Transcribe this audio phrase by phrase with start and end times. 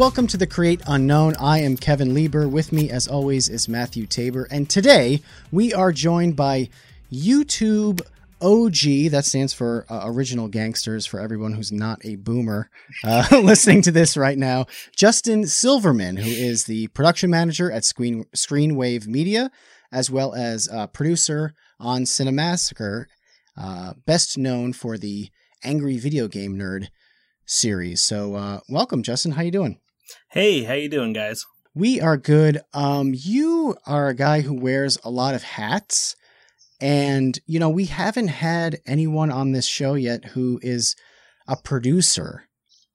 [0.00, 1.36] Welcome to the Create Unknown.
[1.38, 2.48] I am Kevin Lieber.
[2.48, 4.48] With me, as always, is Matthew Tabor.
[4.50, 5.20] And today
[5.52, 6.70] we are joined by
[7.12, 8.00] YouTube
[8.40, 12.70] OG, that stands for uh, Original Gangsters for everyone who's not a boomer
[13.04, 14.64] uh, listening to this right now,
[14.96, 19.50] Justin Silverman, who is the production manager at Screen Screenwave Media,
[19.92, 23.04] as well as uh, producer on Cinemassacre,
[23.54, 25.28] uh, best known for the
[25.62, 26.88] Angry Video Game Nerd
[27.44, 28.02] series.
[28.02, 29.32] So, uh, welcome, Justin.
[29.32, 29.78] How are you doing?
[30.30, 31.44] Hey, how you doing, guys?
[31.74, 32.60] We are good.
[32.74, 36.16] Um, you are a guy who wears a lot of hats,
[36.80, 40.96] and you know we haven't had anyone on this show yet who is
[41.46, 42.44] a producer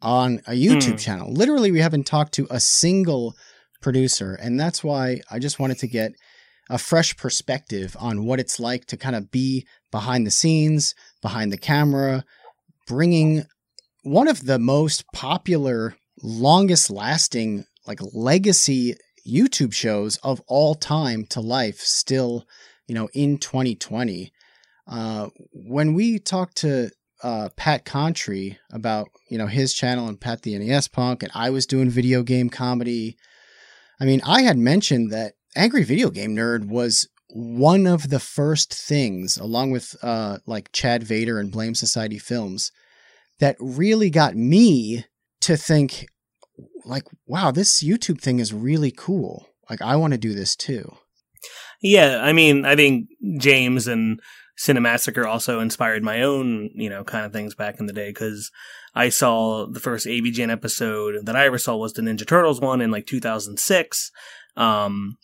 [0.02, 0.96] on a YouTube Hmm.
[0.98, 1.32] channel.
[1.34, 3.34] Literally, we haven't talked to a single
[3.82, 6.12] producer, and that's why I just wanted to get
[6.70, 11.52] a fresh perspective on what it's like to kind of be behind the scenes, behind
[11.52, 12.26] the camera,
[12.88, 13.46] bringing
[14.04, 15.96] one of the most popular,
[16.26, 18.96] longest lasting, like legacy
[19.28, 22.46] YouTube shows of all time to life still,
[22.88, 24.32] you know, in 2020.
[24.88, 26.92] Uh, when we talked to
[27.24, 31.50] uh, Pat Contri about, you know, his channel and Pat the NES Punk, and I
[31.50, 33.18] was doing video game comedy.
[34.00, 38.74] I mean, I had mentioned that Angry Video Game Nerd was one of the first
[38.74, 42.72] things, along with uh, like Chad Vader and Blame Society Films,
[43.40, 45.06] that really got me
[45.42, 46.08] to think,
[46.86, 49.48] like, wow, this YouTube thing is really cool.
[49.70, 50.98] Like, I want to do this too.
[51.82, 54.20] Yeah, I mean, I think James and
[54.58, 58.52] Cinemassacre also inspired my own, you know, kind of things back in the day because
[58.94, 62.82] I saw the first AVGN episode that I ever saw was the Ninja Turtles one
[62.82, 64.12] in like 2006.
[64.56, 65.18] Um,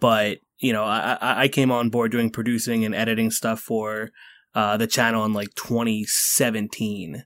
[0.00, 4.10] but you know, I, I came on board doing producing and editing stuff for
[4.54, 7.24] uh, the channel in like 2017.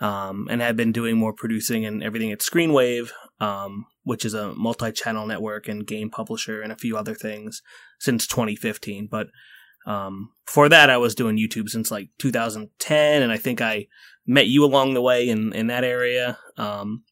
[0.00, 3.10] Um, and have been doing more producing and everything at Screenwave,
[3.40, 7.62] um, which is a multi-channel network and game publisher and a few other things
[7.98, 9.08] since 2015.
[9.10, 9.26] But
[9.86, 13.86] um, that, I was doing YouTube since like 2010, and I think I
[14.26, 16.38] met you along the way in in that area.
[16.56, 17.04] Um,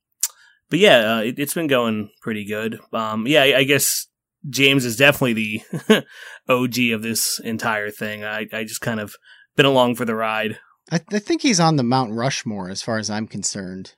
[0.69, 2.79] but yeah, uh, it, it's been going pretty good.
[2.93, 4.07] Um, yeah, I, I guess
[4.49, 6.05] James is definitely the
[6.49, 8.25] OG of this entire thing.
[8.25, 9.15] I, I just kind of
[9.57, 10.59] been along for the ride.
[10.91, 13.95] I, I think he's on the Mount Rushmore as far as I'm concerned.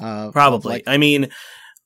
[0.00, 0.74] Uh, Probably.
[0.74, 1.28] like- I mean,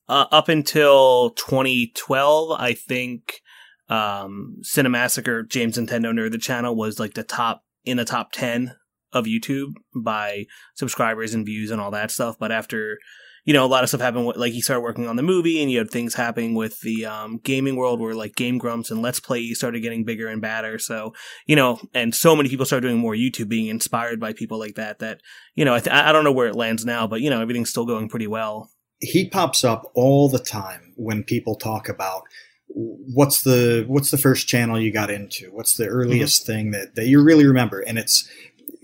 [0.09, 3.41] uh, up until 2012, I think
[3.89, 8.75] um, Cinemassacre, James Nintendo Nerd, the channel was like the top in the top 10
[9.13, 10.45] of YouTube by
[10.75, 12.37] subscribers and views and all that stuff.
[12.39, 12.99] But after,
[13.45, 15.63] you know, a lot of stuff happened, with, like he started working on the movie
[15.63, 19.03] and you had things happening with the um, gaming world where like Game Grumps and
[19.03, 20.79] Let's Play started getting bigger and badder.
[20.79, 21.15] So,
[21.47, 24.75] you know, and so many people started doing more YouTube being inspired by people like
[24.77, 25.21] that, that,
[25.55, 27.71] you know, I, th- I don't know where it lands now, but, you know, everything's
[27.71, 28.71] still going pretty well.
[28.99, 32.23] he pops up all the time when people talk about
[32.69, 37.07] what's the what's the first channel you got into what's the earliest thing that, that
[37.07, 38.29] you really remember and it's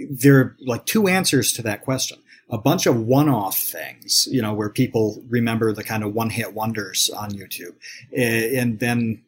[0.08, 2.18] there are like two answers to that question
[2.50, 7.10] a bunch of one-off things you know where people remember the kind of one-hit wonders
[7.10, 7.74] on youtube
[8.16, 9.22] and then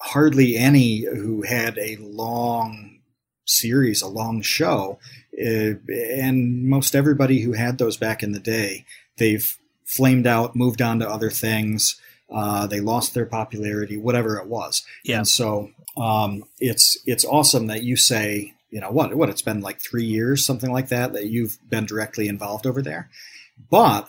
[0.00, 3.00] hardly any who had a long
[3.46, 4.98] series a long show
[5.38, 5.74] Eh,
[6.16, 8.84] and most everybody who had those back in the day
[9.18, 12.00] they've flamed out, moved on to other things.
[12.30, 14.84] Uh, they lost their popularity, whatever it was.
[15.04, 15.18] Yeah.
[15.18, 19.60] And so um, it's it's awesome that you say, you know, what what it's been
[19.60, 23.10] like three years, something like that, that you've been directly involved over there.
[23.70, 24.08] But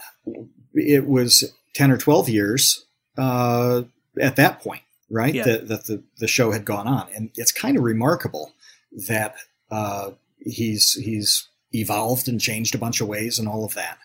[0.73, 2.85] it was ten or twelve years
[3.17, 3.83] uh,
[4.19, 5.33] at that point, right?
[5.33, 5.43] Yeah.
[5.43, 8.53] That, that the the show had gone on, and it's kind of remarkable
[9.07, 9.35] that
[9.71, 13.97] uh, he's he's evolved and changed a bunch of ways and all of that.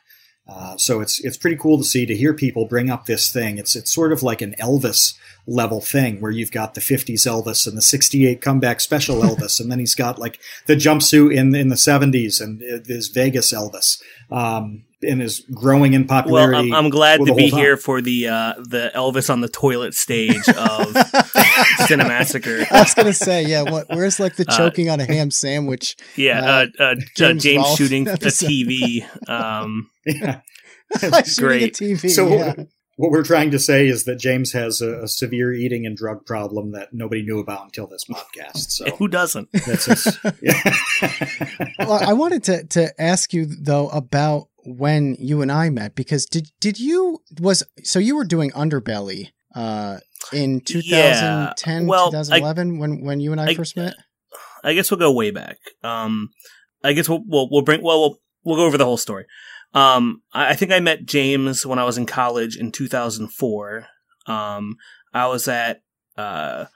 [0.47, 3.57] Uh, so it's it's pretty cool to see to hear people bring up this thing.
[3.57, 5.15] It's it's sort of like an Elvis
[5.47, 9.71] level thing where you've got the 50s Elvis and the 68 comeback special Elvis, and
[9.71, 14.03] then he's got like the jumpsuit in in the 70s and uh, this Vegas Elvis,
[14.31, 16.71] um, and is growing in Well, popularity.
[16.73, 19.95] I'm, I'm glad to be whole here for the uh, the Elvis on the toilet
[19.95, 20.95] stage of
[21.87, 22.67] Cinemassacre.
[22.71, 23.63] I was gonna say, yeah.
[23.63, 23.89] What?
[23.89, 25.97] Where's like the Uh, choking on a ham sandwich?
[26.17, 28.47] Yeah, Uh, uh, uh, James James, shooting a episode.
[28.47, 29.07] TV.
[29.29, 30.41] Um, Yeah.
[31.01, 31.75] Shooting a great.
[31.75, 32.11] TV.
[32.11, 32.55] So yeah.
[32.97, 36.27] what we're trying to say is that James has a, a severe eating and drug
[36.27, 38.71] problem that nobody knew about until this podcast.
[38.71, 39.49] So who doesn't?
[39.67, 40.75] that's his, yeah.
[41.81, 46.27] well, I wanted to to ask you though about when you and I met because
[46.27, 49.99] did did you was so you were doing Underbelly uh
[50.33, 53.95] in 2010 well, I- 2011 when when you and I, I- first met
[54.65, 55.59] I guess we'll go way back.
[55.83, 56.31] Um,
[56.83, 59.27] I guess we'll we'll, we'll bring well, we'll we'll go over the whole story.
[59.75, 63.87] Um, I, I think I met James when I was in college in 2004.
[64.27, 64.77] Um,
[65.13, 65.83] I was at
[66.17, 66.67] uh,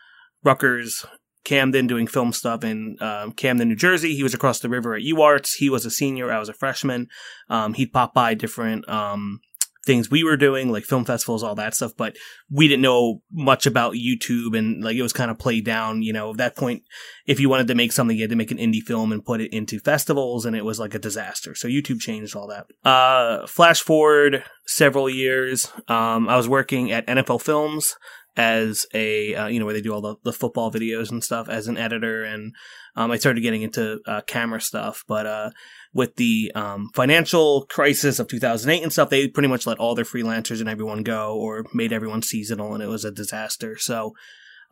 [0.45, 1.07] Rutgers
[1.49, 4.15] Camden doing film stuff in um, Camden, New Jersey.
[4.15, 5.55] He was across the river at UArts.
[5.57, 6.31] He was a senior.
[6.31, 7.09] I was a freshman.
[7.49, 9.41] Um, he'd pop by different um,
[9.87, 11.93] things we were doing, like film festivals, all that stuff.
[11.97, 12.17] But
[12.51, 16.03] we didn't know much about YouTube, and like it was kind of played down.
[16.03, 16.83] You know, at that point,
[17.27, 19.41] if you wanted to make something, you had to make an indie film and put
[19.41, 21.55] it into festivals, and it was like a disaster.
[21.55, 22.67] So YouTube changed all that.
[22.87, 27.97] Uh, flash forward several years, um, I was working at NFL Films
[28.39, 31.49] as a uh, you know where they do all the, the football videos and stuff
[31.49, 32.23] as an editor.
[32.23, 32.55] And
[32.95, 35.05] um, i started getting into uh, camera stuff.
[35.09, 35.51] But uh,
[35.93, 40.05] with the um, financial crisis of 2008 and stuff they pretty much let all their
[40.05, 43.77] freelancers and everyone go or made everyone seasonal and it was a disaster.
[43.77, 44.13] So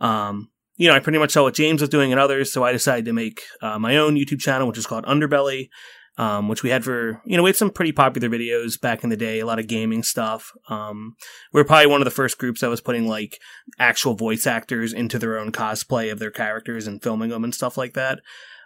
[0.00, 2.52] um, you know i pretty much saw what james was doing and others.
[2.52, 5.68] So i decided to make uh, my own youtube channel which is called underbelly
[6.18, 9.10] um, which we had for, you know, we had some pretty popular videos back in
[9.10, 10.52] the day, a lot of gaming stuff.
[10.68, 11.14] Um,
[11.52, 13.38] we were probably one of the first groups that was putting like
[13.78, 17.76] actual voice actors into their own cosplay of their characters and filming them and stuff
[17.76, 18.20] like that.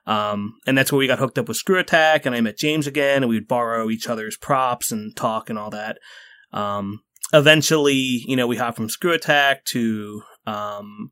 [0.07, 2.87] Um, and that's where we got hooked up with Screw Attack and I met James
[2.87, 5.99] again and we would borrow each other's props and talk and all that.
[6.53, 11.11] Um, eventually, you know, we hopped from Screw Attack to, um,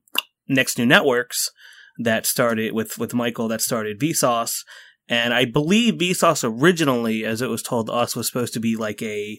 [0.48, 1.50] Next New Networks
[1.98, 4.62] that started with, with Michael that started Vsauce
[5.08, 8.76] and I believe Vsauce originally, as it was told to us, was supposed to be
[8.76, 9.38] like a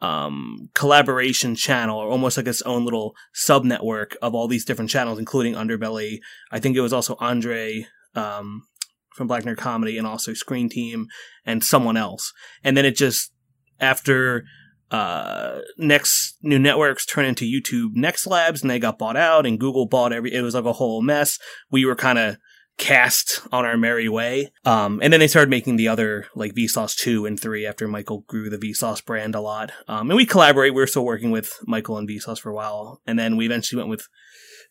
[0.00, 4.90] um, collaboration channel or almost like its own little sub network of all these different
[4.90, 6.18] channels, including Underbelly.
[6.52, 8.62] I think it was also Andre um,
[9.14, 11.08] from Black Nerd Comedy and also Screen Team
[11.44, 12.32] and someone else.
[12.62, 13.32] And then it just,
[13.80, 14.44] after
[14.92, 19.58] uh, next new networks turned into YouTube Next Labs and they got bought out and
[19.58, 21.38] Google bought every, it was like a whole mess.
[21.72, 22.36] We were kind of
[22.78, 24.50] cast on our merry way.
[24.64, 28.20] Um, and then they started making the other like Vsauce 2 and 3 after Michael
[28.28, 29.72] grew the Vsauce brand a lot.
[29.88, 30.74] Um, and we collaborate.
[30.74, 33.00] We were still working with Michael and Vsauce for a while.
[33.06, 34.06] And then we eventually went with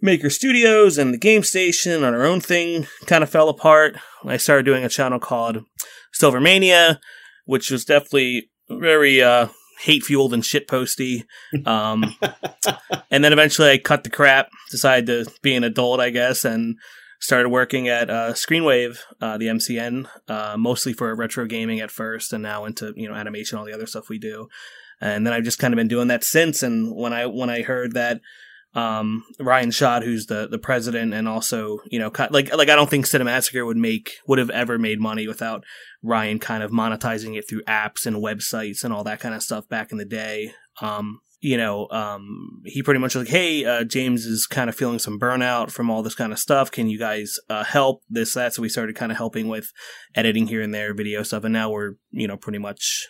[0.02, 3.98] Maker Studios and the game station on our own thing kind of fell apart.
[4.26, 5.66] I started doing a channel called
[6.20, 7.00] Silvermania,
[7.46, 9.48] which was definitely very, uh,
[9.80, 11.26] hate fueled and shit posty.
[11.66, 12.16] Um,
[13.12, 16.78] and then eventually I cut the crap, decided to be an adult, I guess, and
[17.20, 22.34] started working at uh, Screenwave, uh, the MCN, uh, mostly for retro gaming at first,
[22.34, 24.48] and now into you know animation, all the other stuff we do.
[25.00, 26.64] And then I've just kind of been doing that since.
[26.64, 28.22] And when I when I heard that
[28.74, 32.90] um, Ryan Schott, who's the the president, and also you know like like I don't
[32.90, 35.64] think Cinemassacre would make would have ever made money without
[36.04, 39.68] Ryan kind of monetizing it through apps and websites and all that kind of stuff
[39.68, 40.52] back in the day.
[40.82, 44.76] Um, you know, um, he pretty much was like, Hey, uh, James is kind of
[44.76, 46.72] feeling some burnout from all this kind of stuff.
[46.72, 48.54] Can you guys, uh, help this, that?
[48.54, 49.72] So we started kind of helping with
[50.16, 51.44] editing here and there, video stuff.
[51.44, 53.08] And now we're, you know, pretty much,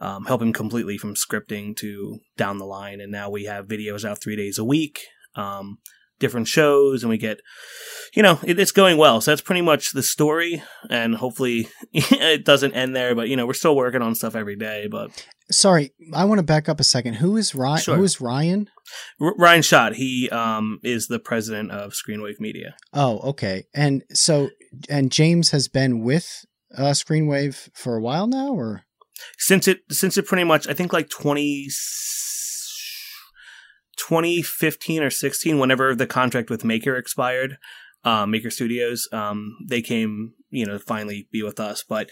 [0.00, 3.00] um, helping completely from scripting to down the line.
[3.00, 5.06] And now we have videos out three days a week.
[5.36, 5.78] Um,
[6.20, 7.40] different shows and we get
[8.14, 9.20] you know it, it's going well.
[9.20, 13.46] So that's pretty much the story and hopefully it doesn't end there but you know
[13.46, 16.84] we're still working on stuff every day but sorry i want to back up a
[16.84, 17.14] second.
[17.14, 17.96] Who is ryan sure.
[17.96, 18.68] who is ryan?
[19.20, 19.94] R- ryan schott.
[19.94, 22.76] He um is the president of screenwave media.
[22.92, 23.64] Oh okay.
[23.74, 24.50] And so
[24.88, 26.44] and james has been with
[26.76, 28.84] uh screenwave for a while now or?
[29.38, 31.66] Since it since it pretty much i think like 20
[34.00, 37.58] 2015 or 16, whenever the contract with Maker expired,
[38.04, 41.84] um, Maker Studios, um, they came, you know, finally be with us.
[41.86, 42.10] But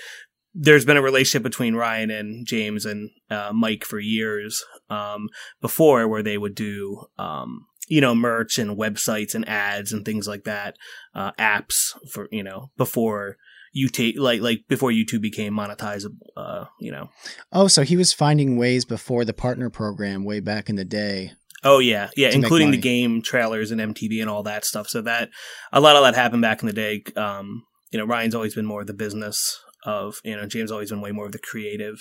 [0.54, 5.28] there's been a relationship between Ryan and James and uh, Mike for years um,
[5.60, 10.28] before, where they would do, um, you know, merch and websites and ads and things
[10.28, 10.76] like that,
[11.14, 13.36] uh, apps for you know before
[13.76, 17.08] YouTube, like like before YouTube became monetizable, uh, you know.
[17.52, 21.32] Oh, so he was finding ways before the partner program way back in the day
[21.64, 24.88] Oh yeah, yeah, including the game trailers and MTV and all that stuff.
[24.88, 25.30] So that
[25.72, 27.02] a lot of that happened back in the day.
[27.16, 30.90] Um, you know, Ryan's always been more of the business of you know James always
[30.90, 31.98] been way more of the creative,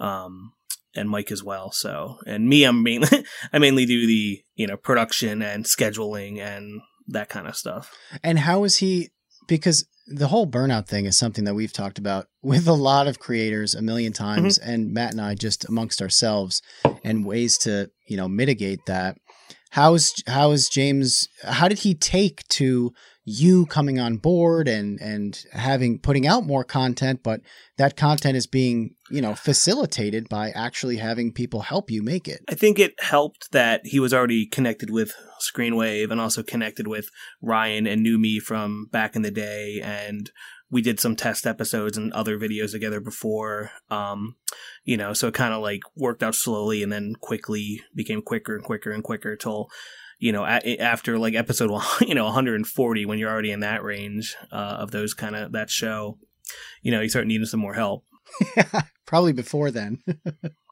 [0.00, 0.52] um,
[0.96, 1.70] and Mike as well.
[1.70, 3.08] So and me, I'm mainly
[3.52, 7.94] I mainly do the you know production and scheduling and that kind of stuff.
[8.22, 9.10] And how is he?
[9.46, 13.18] Because the whole burnout thing is something that we've talked about with a lot of
[13.18, 14.70] creators a million times mm-hmm.
[14.70, 16.62] and Matt and I just amongst ourselves
[17.04, 19.16] and ways to, you know, mitigate that.
[19.70, 22.92] How is how is James how did he take to
[23.28, 27.40] you coming on board and and having putting out more content but
[27.76, 32.40] that content is being you know facilitated by actually having people help you make it
[32.48, 37.10] i think it helped that he was already connected with screenwave and also connected with
[37.42, 40.30] ryan and knew me from back in the day and
[40.70, 43.70] we did some test episodes and other videos together before.
[43.90, 44.36] Um,
[44.84, 48.54] you know, so it kind of like worked out slowly and then quickly became quicker
[48.54, 49.68] and quicker and quicker till,
[50.18, 51.70] you know, a- after like episode
[52.00, 55.70] you know, 140, when you're already in that range, uh, of those kind of, that
[55.70, 56.18] show,
[56.82, 58.04] you know, you start needing some more help.
[59.06, 60.02] Probably before then.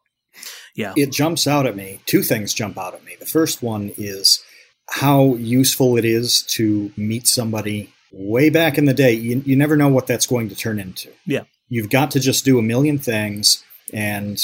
[0.74, 0.92] yeah.
[0.96, 2.00] It jumps out at me.
[2.06, 3.16] Two things jump out at me.
[3.18, 4.42] The first one is
[4.88, 9.12] how useful it is to meet somebody way back in the day.
[9.12, 11.10] You, you never know what that's going to turn into.
[11.24, 11.44] Yeah.
[11.68, 14.38] You've got to just do a million things and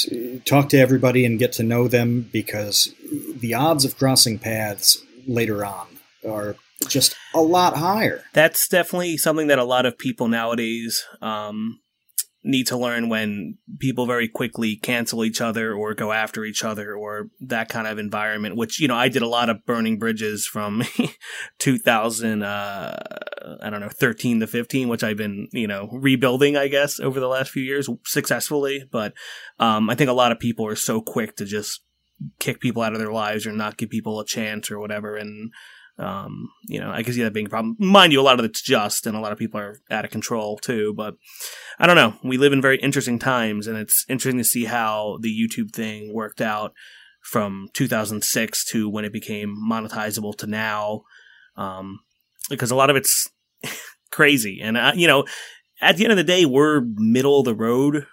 [0.44, 2.94] talk to everybody and get to know them because
[3.38, 5.86] the odds of crossing paths later on
[6.28, 6.56] are
[6.88, 8.24] just a lot higher.
[8.32, 11.80] That's definitely something that a lot of people nowadays um,
[12.44, 16.94] need to learn when people very quickly cancel each other or go after each other
[16.94, 20.44] or that kind of environment which you know i did a lot of burning bridges
[20.46, 20.82] from
[21.60, 22.96] 2000 uh
[23.62, 27.20] i don't know 13 to 15 which i've been you know rebuilding i guess over
[27.20, 28.84] the last few years successfully.
[28.90, 29.14] But
[29.58, 31.82] um i think a lot of people are so quick to just
[32.38, 35.16] kick people out of their lives or not give people a chance or whatever.
[35.16, 35.52] And
[35.98, 37.76] um, you know, I can see that being a problem.
[37.78, 40.10] Mind you, a lot of it's just, and a lot of people are out of
[40.10, 40.94] control too.
[40.94, 41.14] But
[41.78, 42.14] I don't know.
[42.24, 46.12] We live in very interesting times, and it's interesting to see how the YouTube thing
[46.14, 46.72] worked out
[47.22, 51.02] from 2006 to when it became monetizable to now.
[51.56, 52.00] Um,
[52.48, 53.28] because a lot of it's
[54.10, 55.24] crazy, and uh, you know,
[55.80, 58.06] at the end of the day, we're middle of the road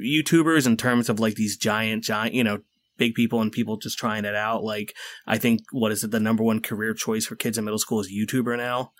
[0.00, 2.60] YouTubers in terms of like these giant, giant, you know,
[2.96, 4.62] big people and people just trying it out.
[4.64, 4.94] Like
[5.26, 6.10] I think what is it?
[6.10, 8.92] The number one career choice for kids in middle school is YouTuber now.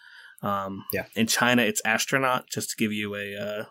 [0.43, 1.07] Um, yeah.
[1.15, 2.49] In China, it's astronaut.
[2.51, 3.37] Just to give you a.
[3.37, 3.65] Uh,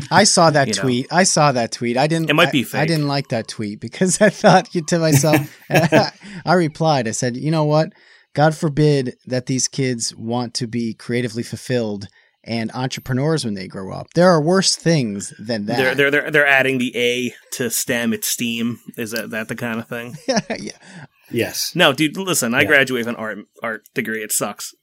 [0.10, 1.10] I saw that tweet.
[1.10, 1.18] Know.
[1.18, 1.96] I saw that tweet.
[1.96, 2.30] I didn't.
[2.30, 2.80] It might be I, fake.
[2.80, 5.56] I didn't like that tweet because I thought to myself.
[5.70, 7.08] I replied.
[7.08, 7.92] I said, "You know what?
[8.34, 12.08] God forbid that these kids want to be creatively fulfilled
[12.46, 14.08] and entrepreneurs when they grow up.
[14.14, 15.76] There are worse things than that.
[15.76, 18.12] They're they're they're, they're adding the A to STEM.
[18.12, 18.80] It's STEAM.
[18.96, 20.16] Is that that the kind of thing?
[20.28, 21.06] yeah, yeah.
[21.30, 21.74] Yes.
[21.74, 22.16] No, dude.
[22.16, 24.22] Listen, I graduated with an art art degree.
[24.22, 24.74] It sucks.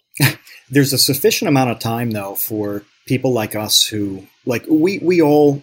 [0.70, 5.22] There's a sufficient amount of time though for people like us who like we we
[5.22, 5.62] all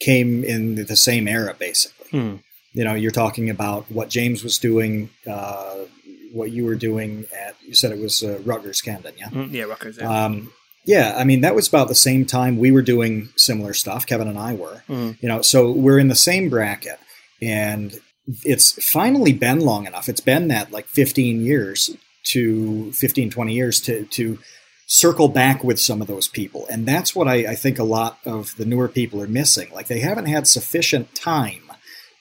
[0.00, 2.08] came in the same era basically.
[2.10, 2.36] Hmm.
[2.72, 5.10] You know, you're talking about what James was doing.
[5.26, 5.84] Uh,
[6.32, 9.64] what you were doing at you said it was uh, Rutgers Camden, yeah, mm, yeah,
[9.64, 9.98] Rutgers.
[9.98, 10.24] Yeah.
[10.24, 10.52] Um,
[10.84, 14.06] yeah, I mean that was about the same time we were doing similar stuff.
[14.06, 15.16] Kevin and I were, mm.
[15.20, 16.98] you know, so we're in the same bracket,
[17.40, 17.98] and
[18.44, 20.08] it's finally been long enough.
[20.08, 24.38] It's been that like 15 years to 15, 20 years to to
[24.86, 28.18] circle back with some of those people, and that's what I, I think a lot
[28.26, 29.68] of the newer people are missing.
[29.72, 31.62] Like they haven't had sufficient time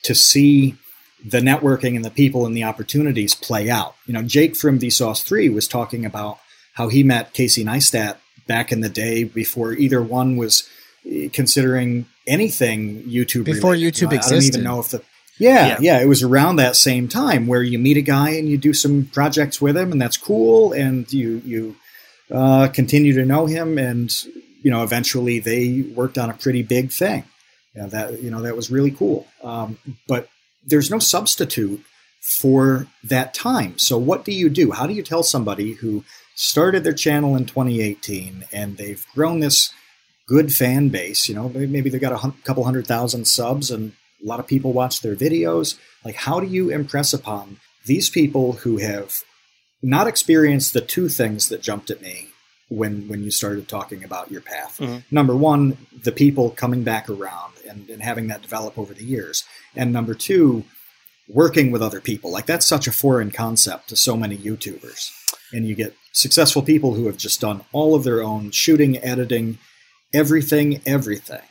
[0.04, 0.76] to see
[1.26, 3.96] the networking and the people and the opportunities play out.
[4.06, 6.40] You know, Jake from Vsauce 3 was talking about
[6.74, 10.68] how he met Casey Neistat back in the day before either one was
[11.10, 13.94] eh, considering anything YouTube before related.
[13.94, 14.36] YouTube you know, existed.
[14.36, 15.04] I don't even know if the
[15.40, 15.78] yeah, Yeah.
[15.82, 18.74] yeah, it was around that same time where you meet a guy and you do
[18.74, 21.76] some projects with him, and that's cool, and you you
[22.32, 24.12] uh, continue to know him, and
[24.62, 27.24] you know eventually they worked on a pretty big thing.
[27.76, 29.28] Yeah, that you know that was really cool.
[29.44, 30.30] Um, but
[30.66, 31.84] there's no substitute
[32.22, 33.78] for that time.
[33.78, 34.72] So what do you do?
[34.72, 36.04] How do you tell somebody who
[36.36, 39.72] started their channel in 2018 and they've grown this
[40.28, 41.28] good fan base?
[41.28, 44.74] You know, maybe they've got a couple hundred thousand subs and a lot of people
[44.74, 45.78] watch their videos.
[46.06, 49.16] Like, how do you impress upon these people who have
[49.82, 52.30] not experienced the two things that jumped at me
[52.70, 54.78] when when you started talking about your path?
[54.80, 55.04] Mhm.
[55.12, 59.44] Number one, the people coming back around and, and having that develop over the years,
[59.76, 60.64] and number two,
[61.28, 62.32] working with other people.
[62.32, 65.12] Like that's such a foreign concept to so many YouTubers,
[65.52, 69.58] and you get successful people who have just done all of their own shooting, editing,
[70.14, 71.42] everything, everything.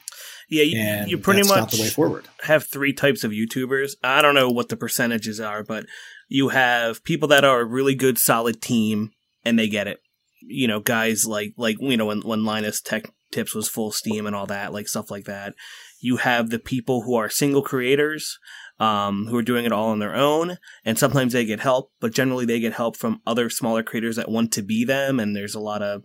[0.49, 2.29] Yeah, you, And you pretty much the way forward.
[2.43, 3.93] have three types of YouTubers.
[4.05, 5.87] I don't know what the percentages are, but
[6.29, 9.13] you have people that are a really good, solid team,
[9.45, 10.01] and they get it.
[10.43, 14.27] You know, guys like like you know when when Linus Tech Tips was full steam
[14.27, 15.55] and all that, like stuff like that.
[16.01, 18.39] You have the people who are single creators,
[18.83, 22.13] um, who are doing it all on their own, and sometimes they get help, but
[22.13, 25.55] generally they get help from other smaller creators that want to be them, and there's
[25.55, 26.03] a lot of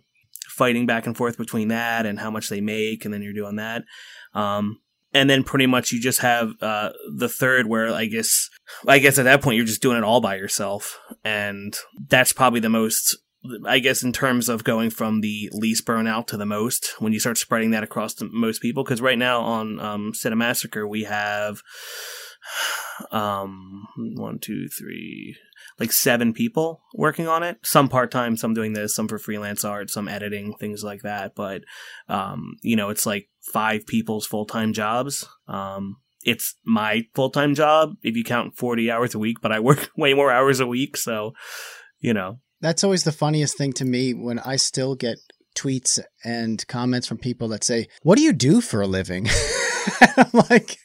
[0.48, 3.56] fighting back and forth between that and how much they make, and then you're doing
[3.56, 3.82] that.
[4.32, 4.78] Um,
[5.12, 8.48] and then pretty much you just have uh, the third where I guess
[8.86, 11.76] I guess at that point you're just doing it all by yourself, and
[12.08, 13.16] that's probably the most.
[13.66, 17.18] I guess in terms of going from the least burnout to the most, when you
[17.18, 21.62] start spreading that across most people, because right now on um, Cinemassacre we have
[23.10, 25.36] um one two three
[25.78, 27.58] like seven people working on it.
[27.62, 31.34] Some part time, some doing this, some for freelance art, some editing, things like that.
[31.34, 31.62] But,
[32.08, 35.26] um, you know, it's like five people's full time jobs.
[35.46, 39.60] Um, it's my full time job if you count 40 hours a week, but I
[39.60, 40.96] work way more hours a week.
[40.96, 41.32] So,
[42.00, 42.40] you know.
[42.60, 45.18] That's always the funniest thing to me when I still get
[45.56, 49.28] tweets and comments from people that say, What do you do for a living?
[50.16, 50.78] I'm like,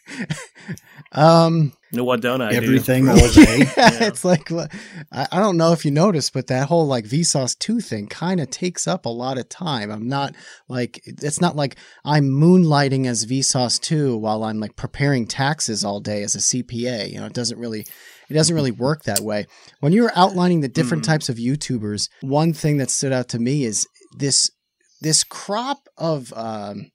[1.12, 3.12] um, no, what don't I everything do?
[3.12, 3.58] all day?
[3.60, 3.68] yeah,
[4.04, 7.80] It's like I, I don't know if you noticed, but that whole like Vsauce two
[7.82, 9.92] thing kind of takes up a lot of time.
[9.92, 10.36] I'm not
[10.68, 16.00] like it's not like I'm moonlighting as Vsauce two while I'm like preparing taxes all
[16.00, 17.12] day as a CPA.
[17.12, 17.86] You know, it doesn't really
[18.30, 19.46] it doesn't really work that way.
[19.82, 21.08] When you were outlining the different Mm.
[21.08, 24.50] types of YouTubers, one thing that stood out to me is this
[25.02, 26.90] this crop of um,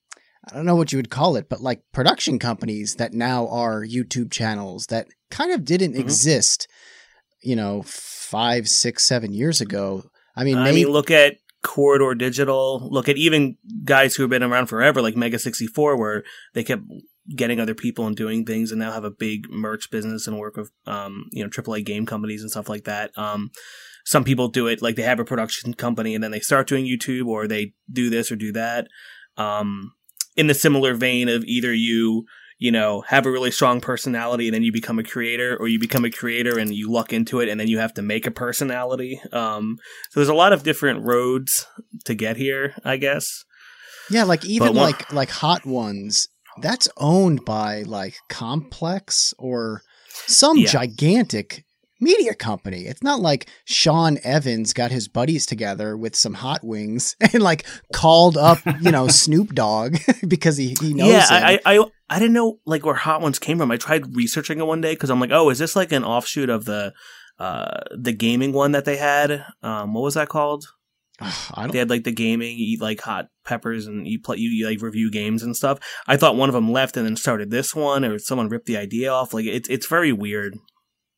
[0.50, 3.84] I don't know what you would call it, but like production companies that now are
[3.84, 6.00] YouTube channels that kind of didn't Mhm.
[6.00, 6.66] exist,
[7.42, 10.10] you know, five, six, seven years ago.
[10.36, 12.88] I mean, I maybe, mean, look at Corridor Digital.
[12.90, 16.22] Look at even guys who have been around forever, like Mega sixty four, where
[16.54, 16.82] they kept
[17.36, 20.56] getting other people and doing things, and now have a big merch business and work
[20.56, 23.10] with, um, you know, AAA game companies and stuff like that.
[23.18, 23.50] Um,
[24.06, 26.86] some people do it like they have a production company and then they start doing
[26.86, 28.86] YouTube, or they do this or do that.
[29.36, 29.92] Um,
[30.38, 32.24] in the similar vein of either you
[32.60, 35.78] you know, have a really strong personality and then you become a creator, or you
[35.78, 38.32] become a creator and you luck into it and then you have to make a
[38.32, 39.20] personality.
[39.32, 39.76] Um,
[40.10, 41.66] so there's a lot of different roads
[42.06, 43.44] to get here, I guess.
[44.10, 46.26] yeah, like even one- like like Hot Ones,
[46.60, 49.82] that's owned by like Complex or
[50.26, 50.66] some Yeah.
[50.66, 51.64] gigantic
[52.00, 52.86] media company.
[52.86, 57.66] It's not like Sean Evans got his buddies together with some hot wings and like
[57.92, 59.96] called up, you know, Snoop Dogg
[60.28, 61.60] because he, he knows yeah, him.
[61.64, 63.70] I, I, I, didn't know like where Hot Ones came from.
[63.70, 66.50] I tried researching it one day because I'm like, oh, is this like an offshoot
[66.50, 66.92] of the
[67.38, 69.44] uh the gaming one that they had?
[69.62, 70.66] Um, what was that called?
[71.20, 74.36] I don't They had like the gaming, you eat like hot peppers, and you play,
[74.36, 75.78] you, you like review games and stuff.
[76.06, 78.76] I thought one of them left and then started this one, or someone ripped the
[78.76, 79.34] idea off.
[79.34, 80.58] Like it's it's very weird.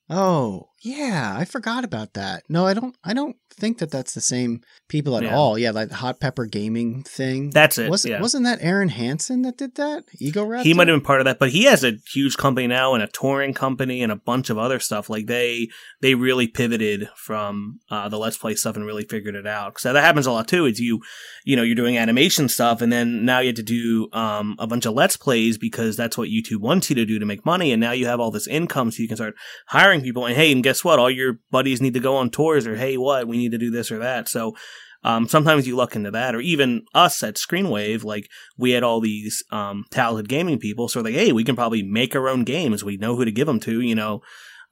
[0.08, 2.44] Oh, yeah, I forgot about that.
[2.48, 5.36] No, I don't I don't think that that's the same people at Yeah.
[5.36, 5.58] all.
[5.58, 7.50] Yeah, like the Hot Pepper Gaming thing.
[7.50, 7.90] That's it.
[7.90, 8.20] Was, yeah.
[8.20, 10.04] Wasn't that Arin Hanson that did that?
[10.18, 12.94] Ego he might have been part of that, but he has a huge company now
[12.94, 15.10] and a touring company and a bunch of other stuff.
[15.10, 15.68] Like they
[16.00, 19.78] they really pivoted from uh, the Let's Play stuff and really figured it out.
[19.80, 20.64] So that happens a lot too.
[20.64, 21.00] Is you
[21.44, 24.66] you know you're doing animation stuff and then now you have to do um, a
[24.66, 27.72] bunch of Let's Plays because that's what YouTube wants you to do to make money.
[27.72, 29.34] And now you have all this income, so you can start
[29.66, 30.24] hiring people.
[30.24, 30.98] And hey, and guess what?
[30.98, 33.70] All your buddies need to go on tours, or hey, what we need to do
[33.70, 34.28] this or that.
[34.28, 34.56] So.
[35.02, 38.28] Um, sometimes you look into that, or even us at Screenwave, like
[38.58, 40.88] we had all these um, talented gaming people.
[40.88, 42.84] So like, hey, we can probably make our own games.
[42.84, 44.20] We know who to give them to, you know.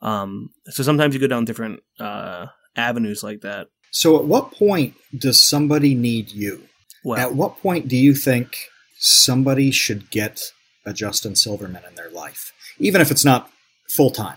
[0.02, 3.68] Um, so sometimes you go down different uh, avenues like that.
[3.90, 6.68] So, at what point does somebody need you?
[7.04, 8.54] Well, At what point do you think
[8.98, 10.42] somebody should get
[10.84, 13.50] a Justin Silverman in their life, even if it's not
[13.88, 14.36] full time,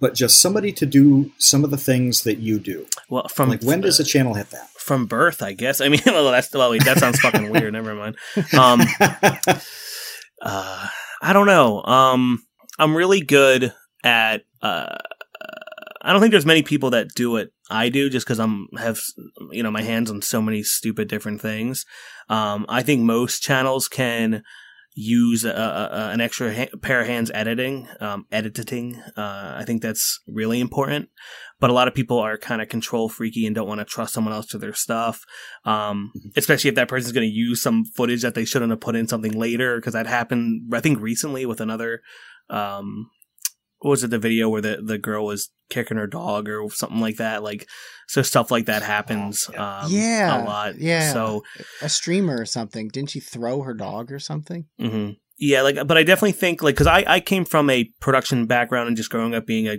[0.00, 2.86] but just somebody to do some of the things that you do?
[3.08, 4.68] well, from like, when does a channel hit that?
[4.88, 5.80] from birth, I guess.
[5.80, 7.72] I mean, well, that's well, wait, that sounds fucking weird.
[7.72, 8.16] Never mind.
[8.58, 8.80] Um,
[10.42, 10.88] uh,
[11.22, 11.82] I don't know.
[11.84, 12.42] Um,
[12.78, 14.42] I'm really good at.
[14.60, 14.96] Uh,
[16.00, 18.98] I don't think there's many people that do what I do, just because I'm have
[19.52, 21.84] you know my hands on so many stupid different things.
[22.28, 24.42] Um, I think most channels can
[25.00, 29.00] use a, a, an extra ha- pair of hands editing, um, editing.
[29.16, 31.08] Uh, I think that's really important.
[31.60, 34.12] But a lot of people are kind of control freaky and don't want to trust
[34.12, 35.20] someone else to their stuff.
[35.64, 38.96] Um, especially if that person's going to use some footage that they shouldn't have put
[38.96, 42.00] in something later, because that happened, I think, recently with another.
[42.50, 43.10] Um,
[43.80, 44.10] what was it?
[44.10, 47.42] The video where the the girl was kicking her dog or something like that.
[47.42, 47.68] Like,
[48.06, 49.48] so stuff like that happens.
[49.52, 49.80] yeah.
[49.80, 50.78] Um, Yeah, a lot.
[50.78, 51.12] yeah.
[51.12, 51.42] So
[51.82, 52.88] a streamer or something.
[52.88, 54.66] Didn't she throw her dog or something?
[54.78, 58.46] hmm Yeah, like, but I definitely think like because I I came from a production
[58.46, 59.78] background and just growing up being a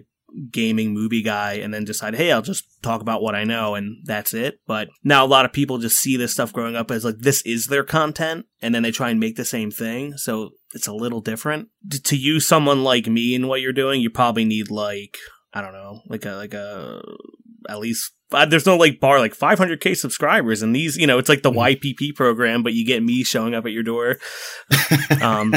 [0.52, 3.98] gaming movie guy, and then decide, hey, I'll just talk about what I know, and
[4.06, 4.60] that's it.
[4.68, 7.42] But now a lot of people just see this stuff growing up as like this
[7.44, 10.18] is their content, and then they try and make the same thing.
[10.18, 11.70] So it's a little different.
[11.88, 15.18] D- to you, someone like me in what you're doing, you probably need like
[15.54, 17.02] I don't know, like a like a
[17.70, 21.30] at least uh, there's no like bar like 500k subscribers and these you know it's
[21.30, 21.80] like the Mhm.
[21.80, 24.18] YPP program but you get me showing up at your door
[25.22, 25.52] um,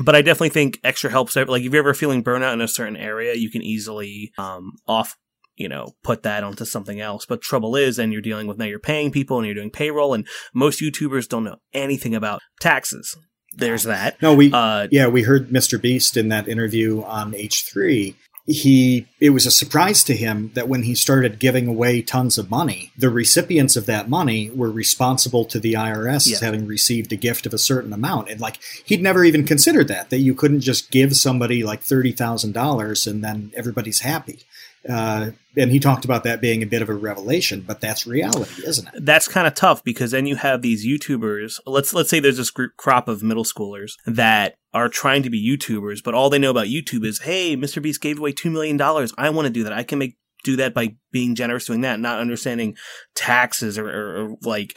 [0.00, 1.36] but I definitely think extra helps.
[1.36, 5.16] Like if you're ever feeling burnout in a certain area, you can easily um, off,
[5.56, 7.26] you know, put that onto something else.
[7.26, 10.14] But trouble is, and you're dealing with now you're paying people and you're doing payroll,
[10.14, 13.16] and most YouTubers don't know anything about taxes.
[13.52, 14.20] There's that.
[14.20, 15.80] no, we Uh, yeah we heard Mr.
[15.80, 18.14] Beast in that interview on H3
[18.46, 22.50] he it was a surprise to him that when he started giving away tons of
[22.50, 26.34] money, the recipients of that money were responsible to the IRS Yeah.
[26.34, 28.28] as having received a gift of a certain amount.
[28.30, 32.12] And like he'd never even considered that that you couldn't just give somebody like thirty
[32.12, 34.40] thousand dollars and then everybody's happy.
[34.88, 38.66] Uh, and he talked about that being a bit of a revelation, but that's reality,
[38.66, 39.04] isn't it?
[39.04, 41.60] that's kind of tough because then you have these YouTubers.
[41.66, 45.42] Let's let's say there's this group crop of middle schoolers that are trying to be
[45.42, 47.82] YouTubers, but all they know about YouTube is, hey, Mr.
[47.82, 49.12] Beast gave away two million dollars.
[49.16, 49.72] I want to do that.
[49.72, 52.76] I can make do that by being generous doing that, not understanding
[53.14, 54.76] taxes or, or, or like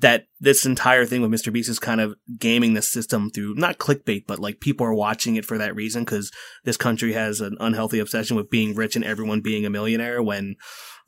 [0.00, 0.24] that.
[0.38, 1.52] This entire thing with Mr.
[1.52, 5.36] Beast is kind of gaming the system through not clickbait, but like people are watching
[5.36, 6.30] it for that reason because
[6.64, 10.56] this country has an unhealthy obsession with being rich and everyone being a millionaire when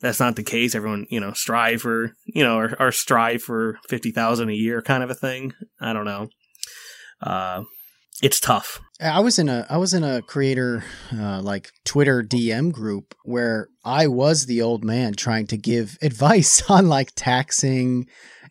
[0.01, 0.75] that's not the case.
[0.75, 5.03] Everyone, you know, strive for, you know, or, or strive for 50,000 a year kind
[5.03, 5.53] of a thing.
[5.79, 6.29] I don't know.
[7.21, 7.63] Uh,
[8.21, 8.81] it's tough.
[8.99, 13.69] I was in a I was in a creator uh, like Twitter DM group where
[13.85, 18.07] I was the old man trying to give advice on like taxing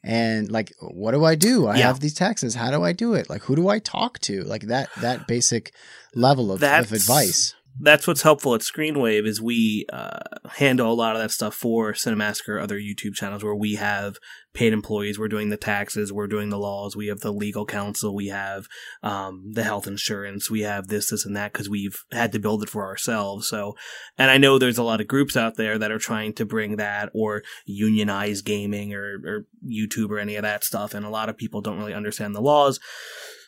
[0.09, 1.67] and like what do I do?
[1.67, 1.87] I Yeah.
[1.89, 2.55] have these taxes.
[2.57, 3.29] How do I do it?
[3.31, 4.43] Like who do I talk to?
[4.43, 5.73] Like that that basic
[6.15, 7.55] level of, of advice.
[7.81, 10.19] That's what's helpful at Screenwave is we uh,
[10.57, 14.17] handle a lot of that stuff for Cinemassacre other YouTube channels where we have
[14.53, 15.19] paid employees.
[15.19, 16.13] We're doing the taxes.
[16.13, 16.97] We're doing the laws.
[16.97, 18.15] We have the legal counsel.
[18.15, 18.67] We have
[19.05, 20.51] um, the health insurance.
[20.51, 23.47] We have this, this, and that because we've had to build it for ourselves.
[23.47, 23.77] So,
[24.17, 26.77] and I know there's a lot of groups out there that are trying to bring
[26.77, 30.95] that or unionize gaming or, or YouTube or any of that stuff.
[30.95, 32.81] And a lot of people don't really understand the laws,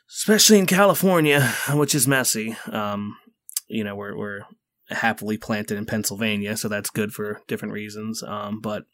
[0.08, 2.56] especially in California, which is messy.
[2.70, 3.16] Um,
[3.70, 4.40] you know, we're, we're
[4.90, 8.22] happily planted in Pennsylvania, so that's good for different reasons.
[8.22, 8.84] Um, but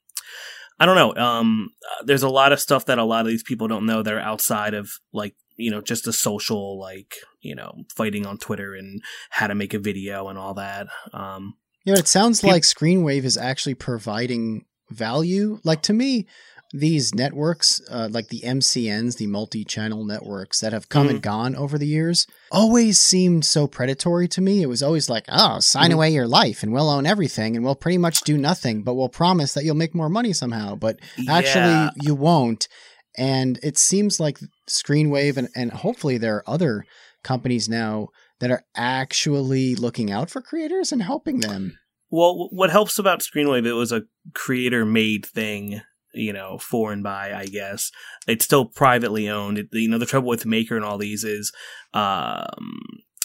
[0.78, 1.14] I don't know.
[1.16, 4.02] Um, uh, there's a lot of stuff that a lot of these people don't know
[4.02, 8.36] that are outside of like, you know, just a social, like, you know, fighting on
[8.36, 10.88] Twitter and how to make a video and all that.
[11.14, 15.58] Um, Yeah, it sounds Peop- like Screenwave is actually providing value.
[15.64, 16.26] Like to me,
[16.72, 21.79] these networks, uh, like the MCNs, the multi-channel networks that have come and gone over
[21.79, 24.62] the years, always seemed so predatory to me.
[24.62, 25.94] It was always like, "Oh, sign Mhm.
[25.94, 29.09] away your life, and we'll own everything, and we'll pretty much do nothing, but we'll
[29.09, 30.98] promise that you'll make more money somehow." But
[31.29, 31.90] actually, yeah.
[32.02, 32.68] you won't.
[33.16, 36.85] And it seems like Screenwave, and, and hopefully there are other
[37.22, 38.09] companies now
[38.40, 41.79] that are actually looking out for creators and helping them.
[42.11, 44.02] Well, what helps about Screenwave, it was a
[44.35, 45.81] creator made thing,
[46.16, 47.90] you know, for and by, I guess.
[48.26, 49.59] It's still privately owned.
[49.59, 51.52] It, you know, the trouble with Maker and all these is,
[51.94, 52.79] um,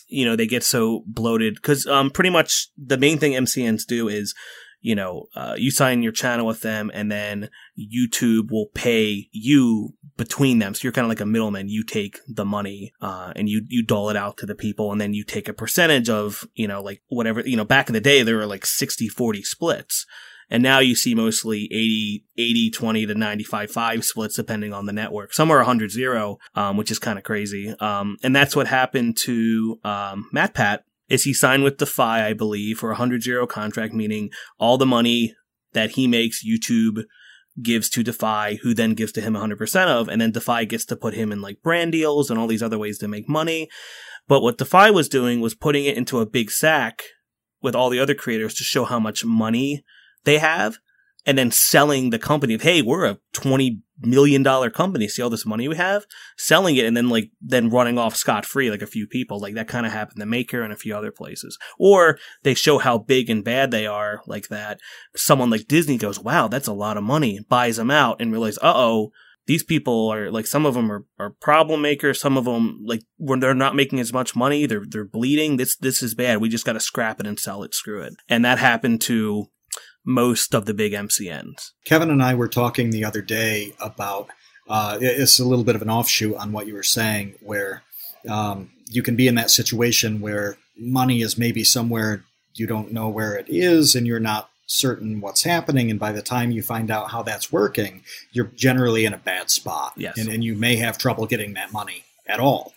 [0.07, 4.07] you know, they get so bloated because um, pretty much the main thing MCNs do
[4.07, 4.35] is,
[4.81, 7.49] you know, uh, you sign your channel with them and then
[7.79, 10.73] YouTube will pay you between them.
[10.73, 11.69] So you're kind of like a middleman.
[11.69, 14.99] You take the money, uh, and you, you dole it out to the people and
[14.99, 18.01] then you take a percentage of, you know, like whatever, you know, back in the
[18.01, 20.05] day, there were like 60, 40 splits.
[20.51, 24.91] And now you see mostly 80, 80, 20 to 95, 5 splits depending on the
[24.91, 25.33] network.
[25.33, 27.73] Some are 100, 0, um, which is kind of crazy.
[27.79, 32.79] Um, and that's what happened to, um, MatPat is he signed with Defy, I believe,
[32.79, 35.33] for a 100, 0 contract, meaning all the money
[35.71, 37.05] that he makes YouTube
[37.61, 40.97] gives to Defy, who then gives to him 100% of, and then Defy gets to
[40.97, 43.69] put him in like brand deals and all these other ways to make money.
[44.27, 47.03] But what Defy was doing was putting it into a big sack
[47.61, 49.83] with all the other creators to show how much money
[50.23, 50.77] they have
[51.25, 55.07] and then selling the company of, hey, we're a $20 million company.
[55.07, 56.05] See all this money we have?
[56.37, 59.39] Selling it and then like, then running off scot free like a few people.
[59.39, 61.57] Like that kind of happened to Maker and a few other places.
[61.77, 64.79] Or they show how big and bad they are like that.
[65.15, 68.57] Someone like Disney goes, wow, that's a lot of money, buys them out and realize,
[68.57, 69.11] uh oh,
[69.47, 72.19] these people are like some of them are, are problem makers.
[72.19, 75.57] Some of them like when they're not making as much money, they're they're bleeding.
[75.57, 76.39] This this is bad.
[76.39, 77.73] We just got to scrap it and sell it.
[77.73, 78.13] Screw it.
[78.29, 79.47] And that happened to
[80.05, 81.71] most of the big MCNs.
[81.85, 84.27] Kevin and I were talking the other day about
[84.69, 87.83] uh, it's a little bit of an offshoot on what you were saying, where
[88.29, 93.09] um, you can be in that situation where money is maybe somewhere you don't know
[93.09, 95.89] where it is, and you're not certain what's happening.
[95.91, 99.49] And by the time you find out how that's working, you're generally in a bad
[99.49, 100.17] spot, Yes.
[100.17, 102.73] and, and you may have trouble getting that money at all.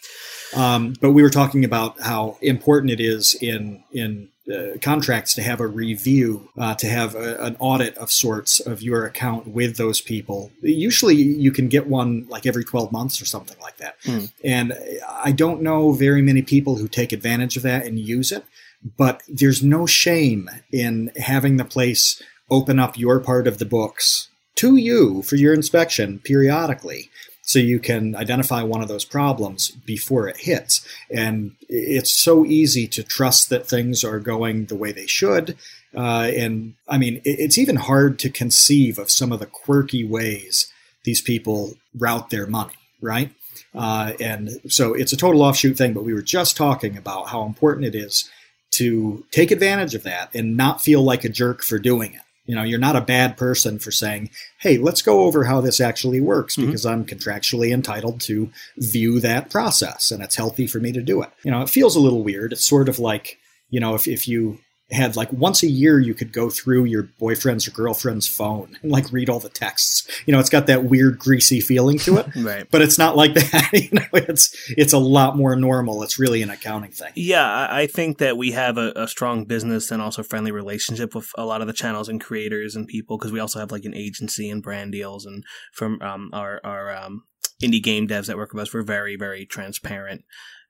[0.56, 5.42] Um, but we were talking about how important it is in in uh, contracts to
[5.42, 9.76] have a review, uh, to have a, an audit of sorts of your account with
[9.78, 10.50] those people.
[10.60, 13.96] Usually, you can get one like every twelve months or something like that.
[14.04, 14.26] Hmm.
[14.44, 14.74] And
[15.08, 18.44] I don't know very many people who take advantage of that and use it.
[18.98, 24.28] But there's no shame in having the place open up your part of the books
[24.56, 27.10] to you for your inspection periodically
[27.44, 30.86] so you can identify one of those problems before it hits.
[31.10, 35.56] And it's so easy to trust that things are going the way they should.
[35.94, 40.72] Uh, and I mean, it's even hard to conceive of some of the quirky ways
[41.04, 43.30] these people route their money, right?
[43.74, 47.44] Uh, and so it's a total offshoot thing, but we were just talking about how
[47.44, 48.28] important it is
[48.72, 52.20] to take advantage of that and not feel like a jerk for doing it.
[52.46, 55.80] You know, you're not a bad person for saying, hey, let's go over how this
[55.80, 56.66] actually works mm-hmm.
[56.66, 61.22] because I'm contractually entitled to view that process and it's healthy for me to do
[61.22, 61.30] it.
[61.42, 62.52] You know, it feels a little weird.
[62.52, 63.38] It's sort of like,
[63.70, 64.58] you know, if, if you
[64.90, 68.92] had like once a year you could go through your boyfriend's or girlfriend's phone and
[68.92, 70.06] like read all the texts.
[70.26, 72.26] You know, it's got that weird greasy feeling to it.
[72.36, 72.66] right.
[72.70, 73.70] But it's not like that.
[73.72, 76.02] you know, it's it's a lot more normal.
[76.02, 77.12] It's really an accounting thing.
[77.14, 81.30] Yeah, I think that we have a, a strong business and also friendly relationship with
[81.36, 83.94] a lot of the channels and creators and people because we also have like an
[83.94, 87.24] agency and brand deals and from um, our our um,
[87.62, 90.24] indie game devs that work with us, we're very very transparent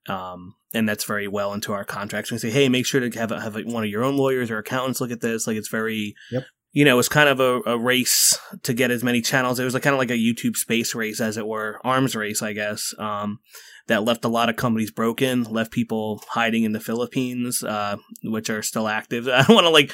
[0.09, 2.31] um, and that's very well into our contracts.
[2.31, 4.51] We say, hey, make sure to have a, have a, one of your own lawyers
[4.51, 5.47] or accountants look at this.
[5.47, 6.45] Like it's very, yep.
[6.73, 9.61] you know, it's kind of a, a, race to get as many channels.
[9.61, 12.43] It was like, kind of like a YouTube space race, as it were, arms race,
[12.43, 12.93] I guess.
[12.99, 13.39] Um,
[13.87, 18.51] that left a lot of companies broken, left people hiding in the Philippines, uh, which
[18.51, 19.29] are still active.
[19.29, 19.93] I don't want to like,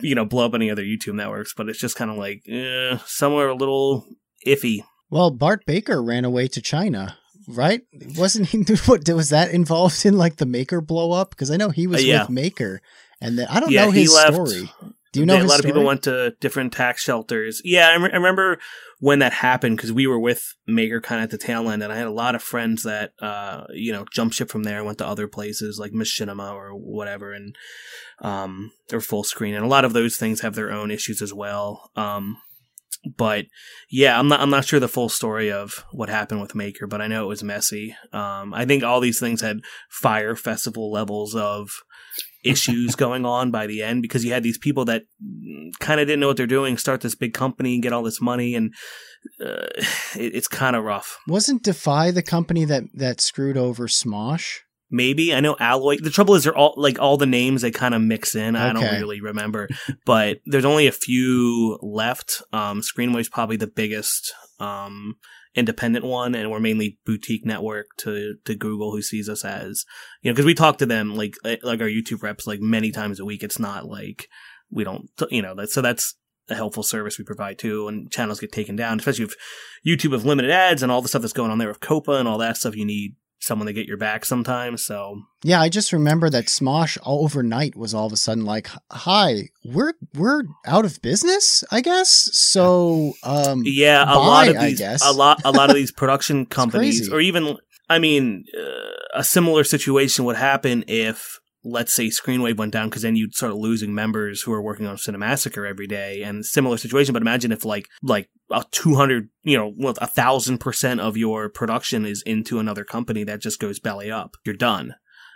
[0.00, 2.98] you know, blow up any other YouTube networks, but it's just kind of like eh,
[3.04, 4.06] somewhere a little
[4.46, 4.82] iffy.
[5.10, 7.82] Well, Bart Baker ran away to China right?
[8.16, 8.64] Wasn't he?
[8.86, 11.30] What was that involved in like the Maker blow up?
[11.30, 12.20] Because I know he was uh, yeah.
[12.22, 12.80] with Maker,
[13.20, 14.70] and then I don't yeah, know his story.
[15.12, 15.36] Do you know?
[15.36, 15.58] a lot story?
[15.58, 17.62] of people went to different tax shelters.
[17.64, 18.58] Yeah, I, I remember
[18.98, 21.92] when that happened because we were with Maker kind of at the tail end, and
[21.92, 24.86] I had a lot of friends that uh, you know jumped ship from there, and
[24.86, 27.56] went to other places like Machinima or whatever, and
[28.20, 31.32] um, or full screen, and a lot of those things have their own issues as
[31.32, 31.90] well.
[31.96, 32.38] Um,
[33.16, 33.46] but
[33.90, 37.00] yeah, I'm not I'm not sure the full story of what happened with Maker, but
[37.00, 37.96] I know it was messy.
[38.12, 41.70] Um, I think all these things had Fyre Festival levels of
[42.44, 45.04] issues going on by the end because you had these people that
[45.80, 48.20] kind of didn't know what they're doing, start this big company and get all this
[48.20, 48.74] money, and
[49.40, 49.66] uh,
[50.16, 51.18] it, it's kind of rough.
[51.28, 54.60] Wasn't Defy the company that that screwed over Smosh?
[54.90, 55.34] Maybe.
[55.34, 58.02] I know alloy the trouble is they're all like all the names they kind of
[58.02, 58.54] mix in.
[58.54, 58.64] Okay.
[58.64, 59.68] i don't really remember.
[60.04, 62.42] But there's only a few left.
[62.52, 65.16] Um screenwave's probably the biggest um
[65.56, 69.86] independent one and we're mainly boutique network to to google who sees us as
[70.20, 72.92] you know because we talk to them like eh, like our youtube reps like many
[72.92, 73.42] times a week.
[73.42, 74.28] It's not like
[74.70, 76.14] we don't you know that so that's
[76.48, 79.34] a helpful service we provide too and channels get taken down especially if
[79.84, 82.28] youtube have limited ads and all the stuff that's going on there with COPPA and
[82.28, 84.84] all that stuff you need someone to get your back sometimes.
[84.84, 89.48] So yeah, I just remember that Smosh overnight was all of a sudden like, "Hi,
[89.64, 93.12] we're we're out of business." I guess so.
[93.22, 97.10] Um, yeah, a bye, lot of these, a lot a lot of these production companies,
[97.10, 97.56] or even,
[97.88, 103.02] I mean, uh, a similar situation would happen if let's say Screenwave went down because
[103.02, 107.12] then you'd start losing members who are working on Cinemassacre every day and similar situation.
[107.12, 111.16] But imagine if like like a two hundred, you know, well, a thousand percent of
[111.16, 114.36] your production is into another company that just goes belly up.
[114.44, 114.94] You're done,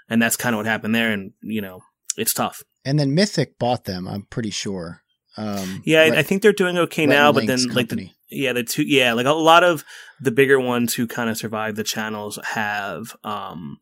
[0.09, 1.13] and that's kind of what happened there.
[1.13, 1.81] And you know,
[2.17, 2.63] it's tough.
[2.85, 4.09] And then Mythic bought them.
[4.09, 5.03] I'm pretty sure.
[5.37, 7.33] Um, yeah, Red, I think they're doing okay now.
[7.33, 7.75] But then company.
[7.75, 9.85] like the yeah the two yeah like a lot of
[10.21, 13.79] the bigger ones who kind of survive the channels have um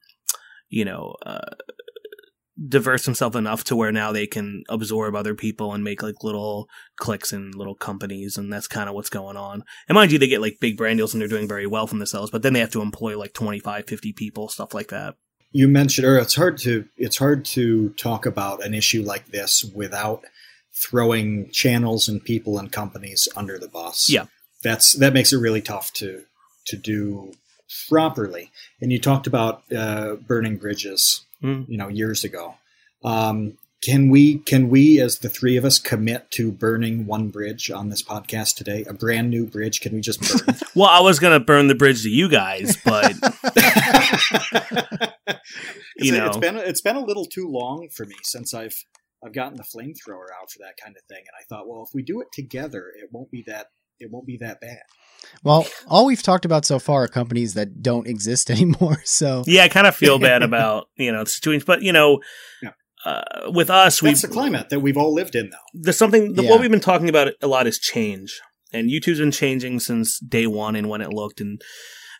[0.68, 1.54] you know uh
[2.66, 6.68] diverse themselves enough to where now they can absorb other people and make like little
[6.96, 9.62] clicks and little companies and that's kind of what's going on.
[9.88, 11.98] And mind you they get like big brand deals and they're doing very well from
[11.98, 15.14] themselves but then they have to employ like 25 50 people stuff like that.
[15.52, 19.64] You mentioned or it's hard to it's hard to talk about an issue like this
[19.64, 20.24] without
[20.74, 24.08] throwing channels and people and companies under the bus.
[24.10, 24.26] Yeah.
[24.62, 26.24] That's that makes it really tough to
[26.66, 27.32] to do
[27.88, 28.50] properly.
[28.80, 31.68] And you talked about uh, burning bridges mm.
[31.68, 32.54] you know, years ago.
[33.04, 37.70] Um, can we can we as the three of us commit to burning one bridge
[37.70, 38.84] on this podcast today?
[38.88, 39.80] A brand new bridge?
[39.80, 40.56] Can we just burn?
[40.74, 43.12] well, I was gonna burn the bridge to you guys, but
[45.96, 48.84] you know, it's been it's been a little too long for me since I've
[49.24, 51.90] I've gotten the flamethrower out for that kind of thing, and I thought, well, if
[51.94, 53.68] we do it together, it won't be that
[54.00, 54.80] it won't be that bad.
[55.42, 59.02] Well, all we've talked about so far are companies that don't exist anymore.
[59.04, 62.20] So yeah, I kind of feel bad about you know the situation, but you know,
[62.62, 62.70] yeah.
[63.04, 65.50] uh, with us, we that's the climate that we've all lived in.
[65.50, 66.50] Though there's something the, yeah.
[66.50, 68.40] what we've been talking about a lot is change,
[68.72, 71.60] and YouTube's been changing since day one and when it looked and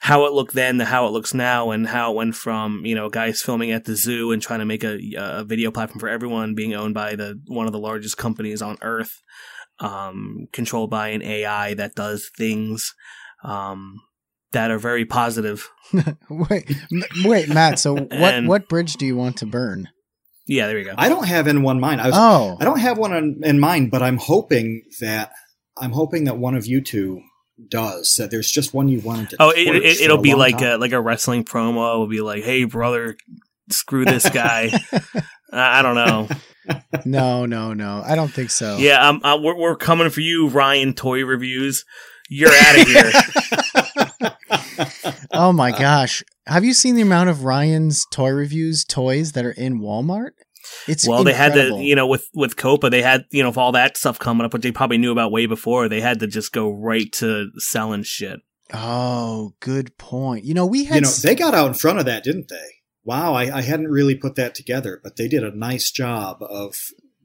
[0.00, 2.94] how it looked then to how it looks now and how it went from you
[2.94, 6.08] know guys filming at the zoo and trying to make a, a video platform for
[6.08, 9.22] everyone being owned by the one of the largest companies on earth
[9.80, 12.94] um, controlled by an AI that does things.
[13.44, 14.00] Um,
[14.52, 15.68] that are very positive.
[16.30, 17.78] wait, m- wait, Matt.
[17.78, 19.88] So what And- what bridge do you want to burn?
[20.46, 20.94] Yeah, there you go.
[20.96, 22.00] I don't have in one mind.
[22.00, 25.32] I was Oh, I don't have one in, in mind, but I'm hoping that
[25.76, 27.20] I'm hoping that one of you two
[27.68, 28.14] does.
[28.16, 29.36] That there's just one you wanted to.
[29.40, 30.68] Oh, it, torch it, for it'll be like time.
[30.72, 31.92] a like a wrestling promo.
[31.92, 33.18] It'll be like, "Hey, brother,
[33.68, 34.70] screw this guy."
[35.52, 36.28] I I don't know.
[37.04, 38.02] No, no, no.
[38.06, 38.76] I don't think so.
[38.78, 40.94] Yeah, um, uh, we're we're coming for you, Ryan.
[40.94, 41.84] Toy reviews.
[42.28, 43.12] You're out of here.
[45.32, 46.22] Oh my gosh.
[46.46, 50.30] Have you seen the amount of Ryan's toy reviews toys that are in Walmart?
[50.86, 53.58] It's well, they had to, you know, with with COPPA, they had, you know, with
[53.58, 55.88] all that stuff coming up, which they probably knew about way before.
[55.88, 58.40] They had to just go right to selling shit.
[58.72, 60.44] Oh, good point.
[60.44, 62.48] You know, we had you know, s- they got out in front of that, didn't
[62.48, 62.66] they?
[63.08, 66.76] Wow, I, I hadn't really put that together, but they did a nice job of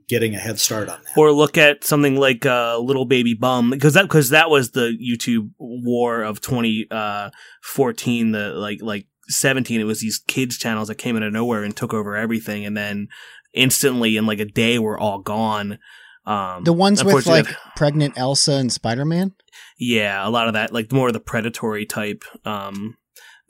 [0.07, 1.17] getting a head start on that.
[1.17, 4.97] Or look at something like uh, Little Baby Bum, because that because that was the
[4.97, 9.81] YouTube war of 2014, the like like 17.
[9.81, 12.77] It was these kids channels that came out of nowhere and took over everything, and
[12.77, 13.09] then
[13.53, 15.79] instantly in like a day were all gone.
[16.25, 19.33] Um, the ones with unfortunately, like pregnant Elsa and Spider Man.
[19.77, 22.95] Yeah, a lot of that, like more of the predatory type um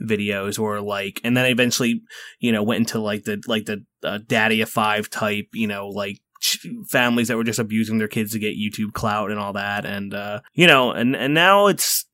[0.02, 2.02] videos, or like, and then eventually,
[2.40, 5.88] you know, went into like the like the uh, daddy of five type, you know,
[5.88, 6.20] like
[6.90, 10.14] families that were just abusing their kids to get YouTube clout and all that, and
[10.14, 12.06] uh, you know, and and now it's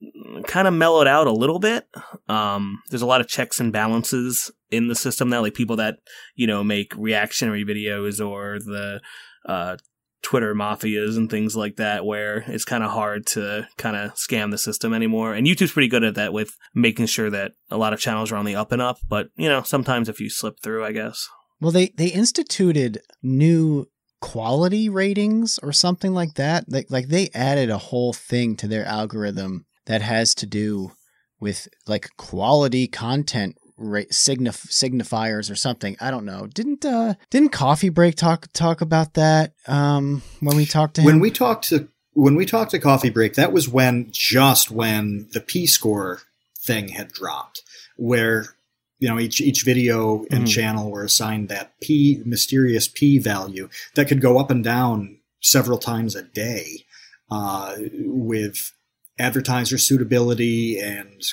[0.45, 1.87] kind of mellowed out a little bit.
[2.27, 5.97] Um, there's a lot of checks and balances in the system now, like people that
[6.35, 9.01] you know make reactionary videos or the
[9.45, 9.77] uh
[10.21, 14.51] Twitter mafias and things like that, where it's kind of hard to kind of scam
[14.51, 15.33] the system anymore.
[15.33, 18.35] And YouTube's pretty good at that with making sure that a lot of channels are
[18.35, 18.97] on the up and up.
[19.07, 21.27] But you know, sometimes if you slip through, I guess.
[21.61, 23.87] Well, they they instituted new
[24.21, 26.65] quality ratings or something like that.
[26.67, 30.91] Like like they added a whole thing to their algorithm that has to do
[31.39, 35.95] with like quality content rate signif- signifiers or something.
[35.99, 36.47] I don't know.
[36.47, 41.05] Didn't uh didn't Coffee Break talk talk about that um when we talked to him?
[41.05, 45.27] when we talked to when we talked to Coffee Break, that was when just when
[45.33, 46.21] the P score
[46.59, 47.61] thing had dropped,
[47.95, 48.45] where
[48.99, 50.51] you know each each video and Mhm.
[50.53, 55.77] channel were assigned that P mysterious P value that could go up and down several
[55.77, 56.83] times a day,
[57.31, 58.73] uh, with
[59.17, 61.23] advertiser suitability and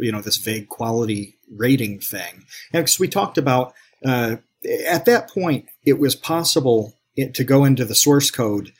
[0.00, 2.44] you know this vague quality rating thing.
[2.72, 4.36] And because we talked about uh,
[4.86, 8.72] at that point, it was possible it, to go into the source code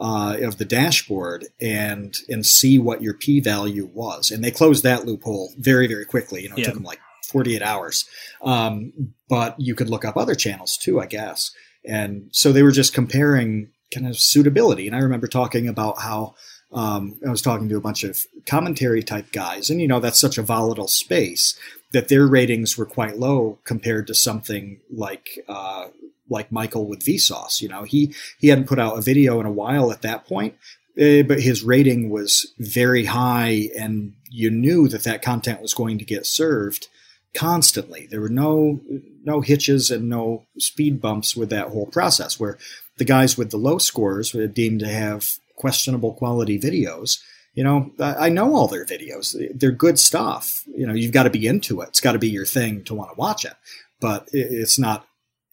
[0.00, 4.82] uh, of the dashboard and and see what your p value was, and they closed
[4.82, 6.42] that loophole very very quickly.
[6.42, 6.64] You know, it Yeah.
[6.66, 8.04] took them like 48 hours.
[8.42, 8.92] Um,
[9.28, 11.52] but you could look up other channels too, I guess.
[11.86, 14.86] And so they were just comparing kind of suitability.
[14.86, 16.34] And I remember talking about how
[16.72, 20.18] um, I was talking to a bunch of commentary type guys, and you know that's
[20.18, 21.56] such a volatile space
[21.94, 25.86] that their ratings were quite low compared to something like uh,
[26.28, 27.62] like Michael with Vsauce.
[27.62, 30.56] You know, he he hadn't put out a video in a while at that point,
[30.98, 35.98] eh, but his rating was very high, and you knew that that content was going
[35.98, 36.88] to get served
[37.32, 38.08] constantly.
[38.10, 38.80] There were no
[39.24, 42.40] no hitches and no speed bumps with that whole process.
[42.40, 42.58] Where
[42.98, 47.20] the guys with the low scores were deemed to have questionable quality videos.
[47.54, 49.36] You know, I know all their videos.
[49.58, 50.64] They're good stuff.
[50.66, 51.88] You know, you've got to be into it.
[51.90, 53.54] It's got to be your thing to want to watch it.
[54.00, 55.06] But it- it's not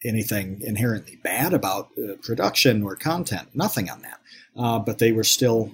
[0.03, 3.49] anything inherently bad about uh, production or content.
[3.53, 4.19] Nothing on that.
[4.57, 5.71] Uh, but they were still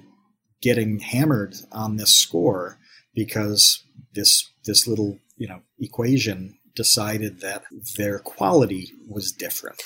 [0.60, 2.78] getting hammered on this score
[3.14, 3.82] because
[4.14, 7.62] this this little you know equation decided that
[7.96, 9.80] their quality was different.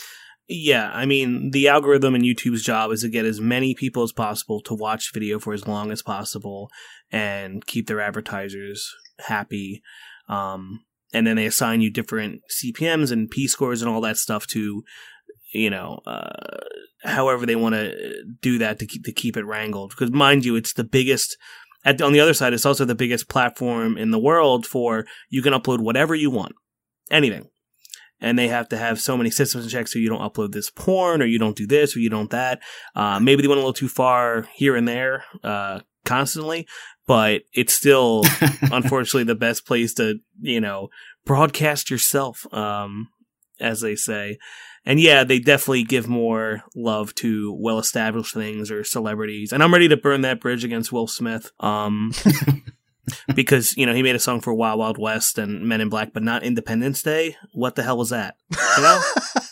[0.55, 4.13] Yeah, I mean, the algorithm in YouTube's job is to get as many people as
[4.13, 6.69] possible to watch video for as long as possible
[7.11, 8.87] and keep their advertisers
[9.19, 9.83] happy.
[10.29, 10.85] Um,
[11.15, 14.83] and then they assign you different CPMs and P scores and all that stuff to,
[15.55, 16.59] you know, uh,
[17.03, 19.93] however they want to do that to keep to keep it wrangled.
[19.97, 21.35] Because mind you, it's the biggest.
[21.83, 25.41] At, on the other side, it's also the biggest platform in the world for you
[25.41, 26.53] can upload whatever you want,
[27.11, 27.49] anything
[28.23, 31.21] and they have to have so many systems checks so you don't upload this porn
[31.21, 32.63] or you don't do this or you don't that.
[32.95, 36.67] Uh, maybe they went a little too far here and there uh, constantly,
[37.07, 38.23] but it's still
[38.73, 40.89] unfortunately the best place to you know
[41.27, 43.09] broadcast yourself, um,
[43.61, 44.39] as they say.
[44.85, 49.53] And yeah, they definitely give more love to well established things or celebrities.
[49.53, 51.51] And I'm ready to burn that bridge against Will Smith.
[51.61, 52.13] Um,
[53.35, 56.13] because you know he made a song for Wild Wild West and Men in Black,
[56.13, 57.37] but not Independence Day.
[57.53, 58.37] What the hell was that?
[58.77, 59.03] You know,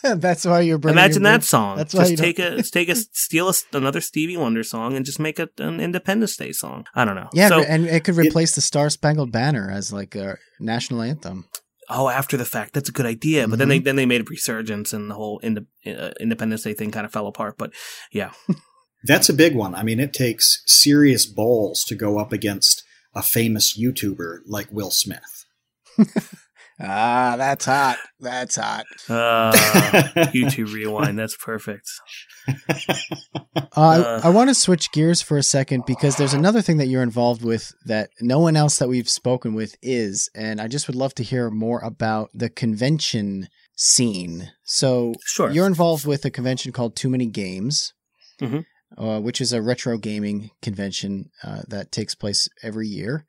[0.16, 0.98] That's why you're bringing.
[0.98, 1.76] Imagine your that big- song.
[1.76, 5.04] That's why just you take a take a steal a, another Stevie Wonder song and
[5.04, 6.86] just make it an Independence Day song.
[6.94, 7.28] I don't know.
[7.32, 11.46] Yeah, So, and it could replace the Star Spangled Banner as like a national anthem.
[11.88, 13.48] oh, after the fact, that's a good idea.
[13.48, 16.72] But then they then they made a resurgence, and the whole Inde- uh, Independence Day
[16.74, 17.56] thing kind of fell apart.
[17.58, 17.72] But
[18.12, 18.30] yeah,
[19.04, 19.74] That's a big one.
[19.74, 22.84] I mean, it takes serious balls to go up against
[23.14, 25.44] a famous YouTuber like Will Smith.
[26.82, 27.98] Ah, that's hot.
[28.20, 28.86] That's hot.
[29.10, 29.52] uh,
[30.32, 31.18] YouTube Rewind.
[31.18, 31.90] That's perfect.
[32.48, 32.54] Uh,
[33.76, 34.20] Uh.
[34.24, 37.02] I, I want to switch gears for a second because there's another thing that you're
[37.02, 40.96] involved with that no one else that we've spoken with is, and I just would
[40.96, 44.50] love to hear more about the convention scene.
[44.64, 45.50] So Sure.
[45.50, 47.92] you're involved with a convention called Too Many Games,
[48.40, 48.64] Mhm.
[48.98, 53.26] Uh, which is a retro gaming convention uh, that takes place every year.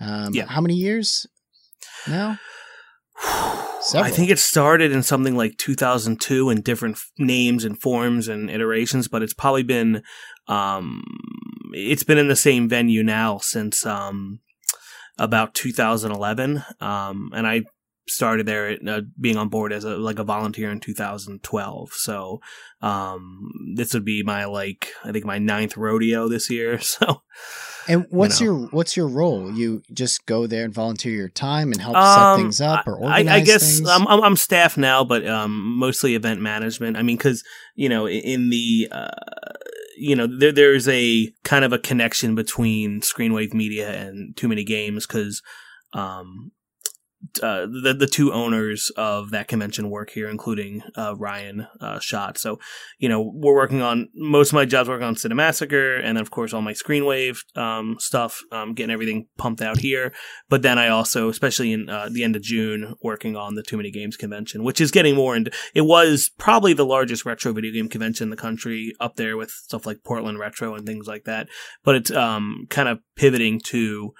[0.00, 0.46] Um, Yeah.
[0.46, 1.26] How many years
[2.08, 2.38] now?
[3.94, 8.50] I think it started in something like 2002 in different f- names and forms and
[8.50, 10.02] iterations, but it's probably been,
[10.48, 11.04] um,
[11.72, 14.40] it's been in the same venue now since, um,
[15.18, 16.64] about 2011.
[16.80, 17.64] Um, and I
[18.06, 21.92] started there uh, being on board as a, like a volunteer in 2012.
[21.92, 22.40] So,
[22.82, 26.78] um, this would be my, like, I think my ninth rodeo this year.
[26.82, 27.22] So,
[27.88, 28.44] And what's know.
[28.46, 29.52] your what's your role?
[29.52, 32.98] You just go there and volunteer your time and help Um, set things up or
[33.04, 33.88] I, organize I guess things?
[33.88, 36.96] I'm, I'm I'm staff now, but um, mostly event management.
[36.96, 37.42] I mean, because
[37.74, 39.08] you know, in the uh,
[39.98, 44.64] you know, there there's a kind of a connection between Screenwave Media and Too Many
[44.64, 45.42] Games because
[45.92, 46.52] um,
[47.42, 52.38] uh, the the two owners of that convention work here, including uh, Ryan uh, Shot.
[52.38, 52.58] So,
[52.98, 56.30] you know, we're working on most of my jobs working on Cinemassacre, and then of
[56.30, 60.12] course all my Screenwave um, stuff, um, getting everything pumped out here.
[60.48, 63.76] But then I also, especially in uh, the end of June, working on the Too
[63.76, 65.50] Many Games convention, which is getting more into.
[65.74, 69.50] It was probably the largest retro video game convention in the country, up there with
[69.50, 71.48] stuff like Portland Retro and things like that.
[71.84, 74.14] But it's um, kind of pivoting to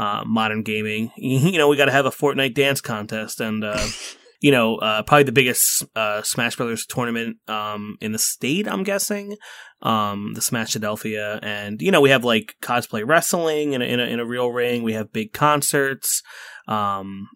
[0.00, 1.12] uh, modern gaming.
[1.16, 3.62] You know, we got to have a Fortnite dance contest and.
[3.64, 3.86] Uh,
[4.42, 8.66] you know, uh, probably the biggest uh, Smash Brothers tournament um, in the state.
[8.66, 9.36] I'm guessing,
[9.82, 14.00] um, the Smash Philadelphia, and you know, we have like cosplay wrestling in a, in
[14.00, 14.82] a, in a real ring.
[14.82, 16.22] We have big concerts.
[16.66, 17.28] Um,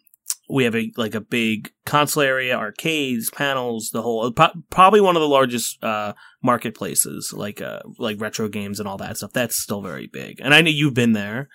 [0.48, 5.16] we have a like a big console area, arcades, panels, the whole pro- probably one
[5.16, 9.32] of the largest uh, marketplaces, like uh, like retro games and all that stuff.
[9.32, 11.48] That's still very big, and I know you've been there.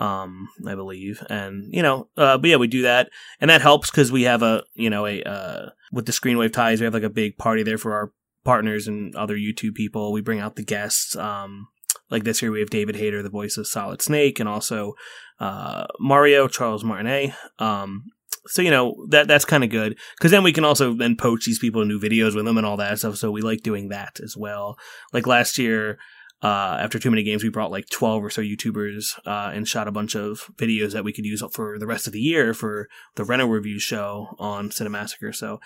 [0.00, 3.90] Um, I believe, and you know, uh, but yeah, we do that, and that helps
[3.90, 7.02] because we have a, you know, a uh, with the Screenwave ties, we have like
[7.02, 10.12] a big party there for our partners and other YouTube people.
[10.12, 11.16] We bring out the guests.
[11.16, 11.68] Um,
[12.10, 14.94] like this year, we have David Hayter, the voice of Solid Snake, and also
[15.38, 17.34] uh, Mario Charles Martinet.
[17.58, 18.04] Um,
[18.46, 21.44] so you know that that's kind of good because then we can also then poach
[21.44, 23.16] these people new videos with them and all that stuff.
[23.16, 24.78] So we like doing that as well.
[25.12, 25.98] Like last year,
[26.42, 29.88] uh, after too many games, we brought like 12 or so YouTubers uh, and shot
[29.88, 32.88] a bunch of videos that we could use for the rest of the year for
[33.16, 35.34] the rental review show on Cinemassacre.
[35.34, 35.60] So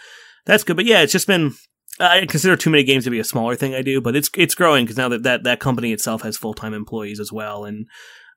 [0.47, 0.77] that's good.
[0.77, 1.55] But yeah, it's just been.
[2.01, 4.57] I consider too many games to be a smaller thing I do, but it's it's
[4.57, 7.87] growing because now that, that that company itself has full time employees as well and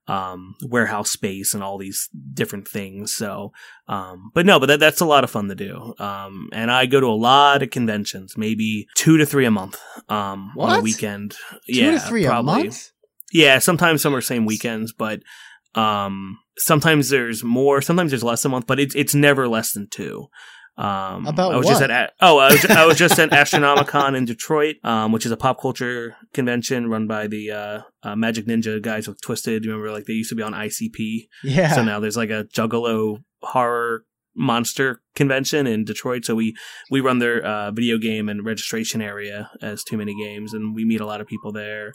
[0.08, 3.14] um, warehouse space and all these different things.
[3.14, 3.52] So,
[3.88, 5.94] um, but no, but that, that's a lot of fun to do.
[6.00, 9.80] Um, and I go to a lot of conventions, maybe two to three a month
[10.10, 10.80] um, on What?
[10.80, 11.32] a weekend.
[11.32, 12.62] Two yeah, to three probably.
[12.62, 12.92] a month?
[13.34, 15.22] Yeah, sometimes some are same weekends, but
[15.76, 19.88] um, sometimes there's more, sometimes there's less a month, but it's it's never less than
[19.90, 20.28] two.
[20.78, 21.72] Um, About I was what?
[21.80, 25.32] just at oh I was, I was just at Astronomicon in Detroit, um, which is
[25.32, 29.64] a pop culture convention run by the uh, uh, Majik Ninja guys with Twiztid.
[29.64, 31.74] You remember like they used to be on ICP, Yeah.
[31.74, 34.06] so now there's like a Juggalo horror
[34.36, 36.26] monster convention in Detroit.
[36.26, 36.56] So we
[36.92, 40.86] we run their uh, video game and registration area as Too Many Games, and we
[40.86, 41.94] meet a lot of people there.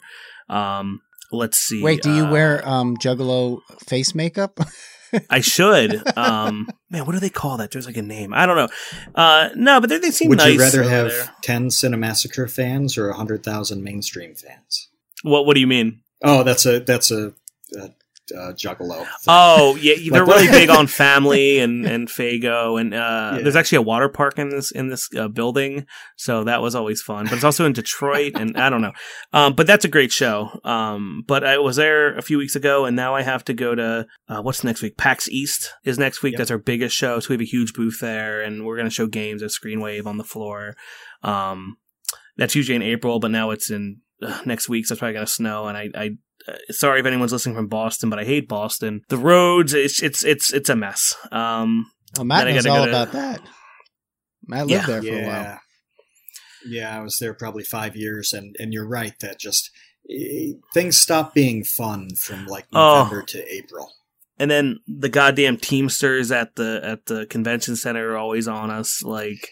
[0.49, 0.99] Um,
[1.31, 1.81] let's see.
[1.81, 4.59] Wait, do you uh, wear um, Juggalo face makeup?
[5.29, 6.01] I should.
[6.17, 7.71] Um, man, what do they call that?
[7.71, 8.33] There's like a name.
[8.33, 8.69] I don't know.
[9.15, 10.53] Uh, no, but they, they seem Would nice.
[10.53, 11.31] you rather have there.
[11.41, 14.89] 10 Cinemassacre fans or 100,000 mainstream fans?
[15.23, 15.45] what?
[15.45, 16.01] What do you mean?
[16.23, 17.33] Oh, that's a that's a,
[17.77, 17.89] a,
[18.31, 18.99] a juggalo.
[18.99, 19.07] thing.
[19.27, 23.39] Oh, yeah, they're really big on family and and Faygo, and uh, Yeah.
[23.41, 27.01] there's actually a water park in this in this uh, building, so that was always
[27.01, 27.25] fun.
[27.25, 28.93] But it's also in Detroit, and I don't know.
[29.33, 30.59] Um, but that's a great show.
[30.63, 33.73] Um, but I was there a few weeks ago, and now I have to go
[33.73, 34.95] to uh, what's next week?
[34.95, 36.33] PAX East is next week.
[36.33, 36.37] Yep.
[36.37, 39.07] That's our biggest show, so we have a huge booth there, and we're gonna show
[39.07, 40.75] games at Screenwave on the floor.
[41.23, 41.77] Um,
[42.37, 45.25] that's usually in April, but now it's in uh, next week, so it's probably gonna
[45.27, 45.89] snow, and I.
[45.95, 46.09] I
[46.47, 49.01] uh, sorry if anyone's listening from Boston, but I hate Boston.
[49.09, 51.15] The roads, it's it's it's it's a mess.
[51.31, 53.41] Um, Oh, Matt I knows gotta all go to- about that.
[54.47, 54.85] Matt lived Yeah.
[54.85, 55.41] there for a while.
[55.43, 55.57] yeah.
[56.65, 59.69] Yeah, I was there probably five years, and and you're right that just
[60.73, 63.03] things stop being fun from like Oh.
[63.03, 63.91] November to April.
[64.39, 69.01] And then the goddamn Teamsters at the at the convention center are always on us.
[69.03, 69.49] Like,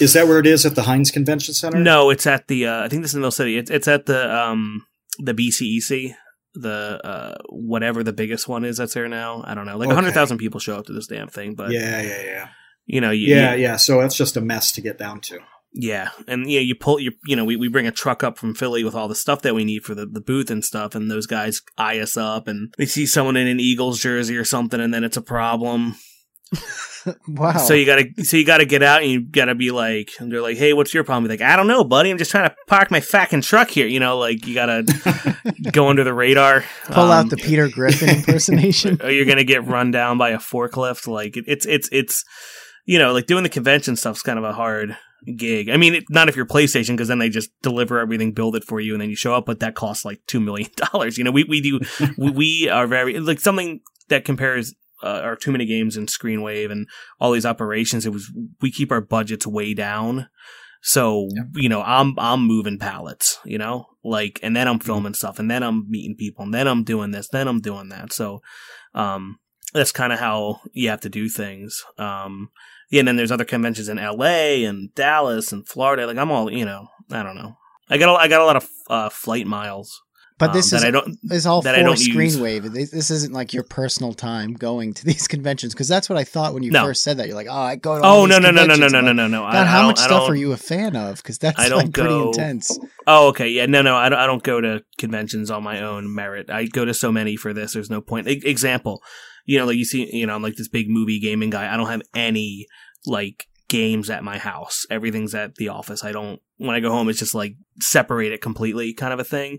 [0.00, 1.78] Is that where it is at the Hynes Convention Center?
[1.78, 2.66] no, it's at the.
[2.66, 3.56] Uh, I think this is in Mill City.
[3.56, 4.84] It's it's at the um
[5.18, 6.14] the BCEC,
[6.56, 9.42] the uh whatever the biggest one is that's there now.
[9.46, 9.76] I don't know.
[9.76, 9.94] Like a Okay.
[9.94, 12.48] hundred thousand people show up to this damn thing, but Yeah, yeah, yeah,
[12.86, 13.76] you know, you, yeah, you- yeah.
[13.76, 15.38] So that's just a mess to get down to.
[15.78, 18.54] Yeah, and yeah, you pull you you know we, we bring a truck up from
[18.54, 21.10] Philly with all the stuff that we need for the, the booth and stuff, and
[21.10, 24.80] those guys eye us up, and they see someone in an Eagles jersey or something,
[24.80, 25.96] and then it's a problem.
[27.28, 27.56] Wow.
[27.58, 30.42] So you gotta so you gotta get out and you gotta be like, and they're
[30.42, 31.24] like, hey, what's your problem?
[31.24, 32.10] Be like, I don't know, buddy.
[32.10, 33.86] I'm just trying to park my fucking truck here.
[33.86, 34.84] You know, like you gotta
[35.72, 36.64] go under the radar.
[36.86, 38.98] Pull Um, out the Peter Griffin impersonation.
[39.02, 41.06] or you're gonna get run down by a forklift.
[41.06, 42.24] Like it, it's it's it's
[42.84, 44.96] you know like doing the convention stuff's kind of a hard
[45.36, 45.68] gig.
[45.70, 48.64] I mean, it, not if you're PlayStation because then they just deliver everything, build it
[48.64, 49.46] for you, and then you show up.
[49.46, 51.18] But that costs like two million dollars.
[51.18, 51.80] You know, we we do
[52.18, 54.74] we, we are very like something that compares.
[55.02, 56.86] Uh, our too many games and Screenwave and
[57.20, 58.06] all these operations.
[58.06, 60.28] It was we keep our budgets way down,
[60.82, 65.38] so you know I'm I'm moving pallets, you know, like, and then I'm filming stuff,
[65.38, 68.12] and then I'm meeting people, and then I'm doing this, then I'm doing that.
[68.12, 68.40] So,
[68.94, 69.38] um,
[69.72, 71.84] that's kind of how you have to do things.
[71.98, 72.50] Um,
[72.90, 74.64] yeah, and then there's other conventions in L.A.
[74.64, 76.06] and Dallas and Florida.
[76.06, 77.56] Like I'm all, you know, I don't know.
[77.88, 80.02] I got a, I got a lot of uh, flight miles,
[80.38, 81.16] But um, this that is I don't.
[81.30, 82.36] is all that for I don't use.
[82.36, 82.70] Screenwave.
[82.72, 86.52] This, isn't like your personal time going to these conventions because that's what I thought
[86.52, 86.84] when you No.
[86.84, 87.26] first said that.
[87.26, 88.04] You're like, oh, I go to.
[88.04, 89.40] all Oh no no no no no no no no no!
[89.40, 91.16] God, I, how much stuff are you a fan of?
[91.16, 92.78] Because that's I don't like pretty intense.
[93.06, 93.48] Oh, okay.
[93.48, 96.50] Yeah, no, no, I don't, I don't go to conventions on my own merit.
[96.50, 97.72] I go to so many for this.
[97.72, 98.28] There's no point.
[98.28, 99.02] E- example,
[99.46, 101.72] you know, like you see, you know, I'm like this big movie gaming guy.
[101.72, 102.66] I don't have any
[103.06, 104.86] like games at my house.
[104.90, 106.04] Everything's at the office.
[106.04, 109.24] I don't, when I go home, it's just like separate it completely kind of a
[109.24, 109.58] thing.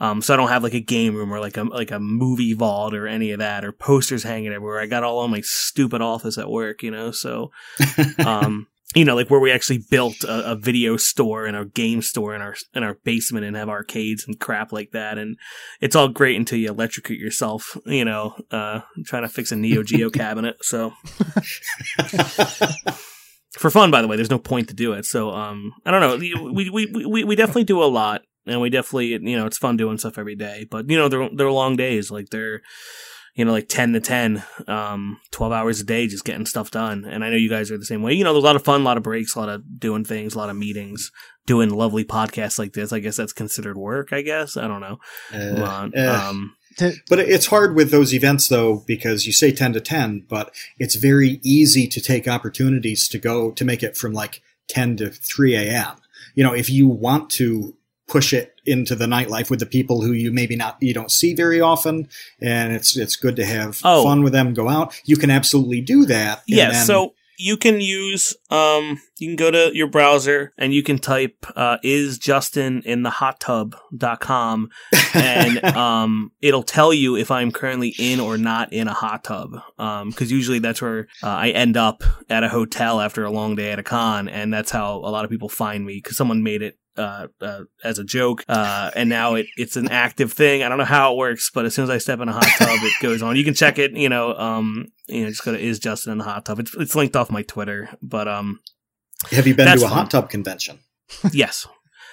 [0.00, 2.52] Um, so I don't have like a game room or like a, like a movie
[2.52, 4.80] vault or any of that or posters hanging everywhere.
[4.80, 7.50] I got all on my stupid office at work, you know, so,
[8.26, 12.00] um, you know, like where we actually built a, a video store and a game
[12.00, 15.18] store in our in our basement and have arcades and crap like that.
[15.18, 15.36] And
[15.80, 19.82] it's all great until you electrocute yourself, you know, uh, trying to fix a Neo
[19.82, 20.56] Geo cabinet.
[20.62, 20.92] So
[23.58, 25.04] for fun, by the way, there's no point to do it.
[25.04, 26.16] So um, I don't know.
[26.52, 28.22] We we we we definitely do a lot.
[28.46, 30.66] And we definitely, you know, it's fun doing stuff every day.
[30.70, 32.10] But you know, they're they're long days.
[32.10, 32.60] Like they're,
[33.34, 37.06] you know, like ten to ten, um, twelve hours a day, just getting stuff done.
[37.06, 38.12] And I know you guys are the same way.
[38.12, 40.04] You know, there's a lot of fun, a lot of breaks, a lot of doing
[40.04, 41.10] things, a lot of meetings,
[41.46, 42.92] doing lovely podcasts like this.
[42.92, 44.12] I guess that's considered work.
[44.12, 44.98] I guess I don't know.
[45.32, 45.54] Uh,
[45.96, 49.80] uh, Um, To, But it's hard with those events though because you say 10 to
[49.80, 54.42] 10, but it's very easy to take opportunities to go to make it from like
[54.68, 55.96] 10 to 3 a.m.
[56.34, 57.76] You know, if you want to
[58.08, 61.34] push it into the nightlife with the people who you maybe not you don't see
[61.34, 62.06] very often
[62.40, 64.04] and it's it's good to have Oh.
[64.04, 66.70] fun with them go out you can absolutely do that and yeah.
[66.72, 70.98] then- So you can use um, you can go to your browser and you can
[70.98, 74.70] type uh, is Justin in the hot tub.com
[75.14, 79.50] and um, it'll tell you if I'm currently in or not in a hot tub.
[79.76, 83.70] Because usually that's where uh, I end up at a hotel after a long day
[83.70, 86.62] at a con, and that's how a lot of people find me because someone made
[86.62, 86.78] it.
[86.96, 90.62] Uh, uh, as a joke, uh, and now it, it's an active thing.
[90.62, 92.46] I don't know how it works, but as soon as I step in a hot
[92.56, 93.34] tub, it goes on.
[93.34, 96.18] You can check it, you know, um, you know, just go to is Justin in
[96.18, 96.58] the hot tub.
[96.60, 98.60] It's, it's linked off my Twitter, but, um,
[99.30, 99.90] have you been to a fun.
[99.90, 100.80] hot tub convention
[101.32, 101.66] yes.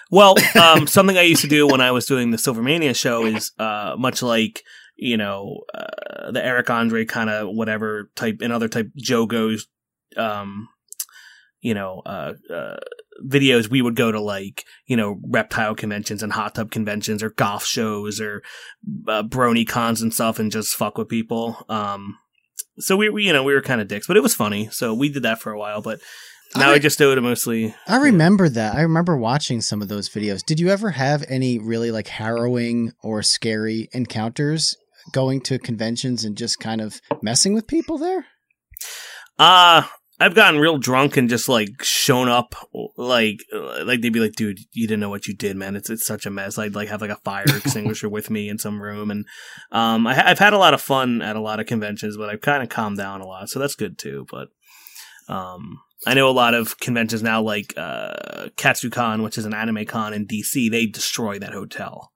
[0.09, 3.51] Well, um, something I used to do when I was doing the Silvermania show is
[3.57, 4.63] uh, much like
[4.95, 9.67] you know uh, the Eric Andre kind of whatever type and other type Joe goes,
[10.17, 10.67] um,
[11.61, 12.77] you know, uh, uh,
[13.25, 13.69] videos.
[13.69, 17.65] We would go to like you know reptile conventions and hot tub conventions or golf
[17.65, 18.43] shows or
[19.07, 21.65] uh, brony cons and stuff and just fuck with people.
[21.69, 22.17] Um,
[22.81, 24.69] so we, we you know we were kind of dicks, but it was funny.
[24.71, 25.99] So we did that for a while, but.
[26.57, 27.73] Now I, I- just do it mostly.
[27.87, 28.75] I remember that.
[28.75, 30.45] I remember watching some of those videos.
[30.45, 34.75] Did you ever have any really like harrowing or scary encounters
[35.13, 38.25] going to conventions and just kind of messing with people there?
[39.39, 39.83] Uh
[40.21, 42.53] I've gotten real drunk and just like shown up
[42.95, 45.75] like uh, like they'd be like, dude, you didn't know what you did, man.
[45.75, 46.59] It's it's such a mess.
[46.59, 49.25] I'd like have like a fire extinguisher with me in some room, and
[49.71, 52.41] um, I, I've had a lot of fun at a lot of conventions, but I've
[52.41, 54.27] kind of calmed down a lot, so that's good too.
[54.29, 54.49] But
[55.27, 59.85] um, I know a lot of conventions now, like uh, KatsuCon, which is an anime
[59.85, 62.11] con in DC, they destroy that hotel.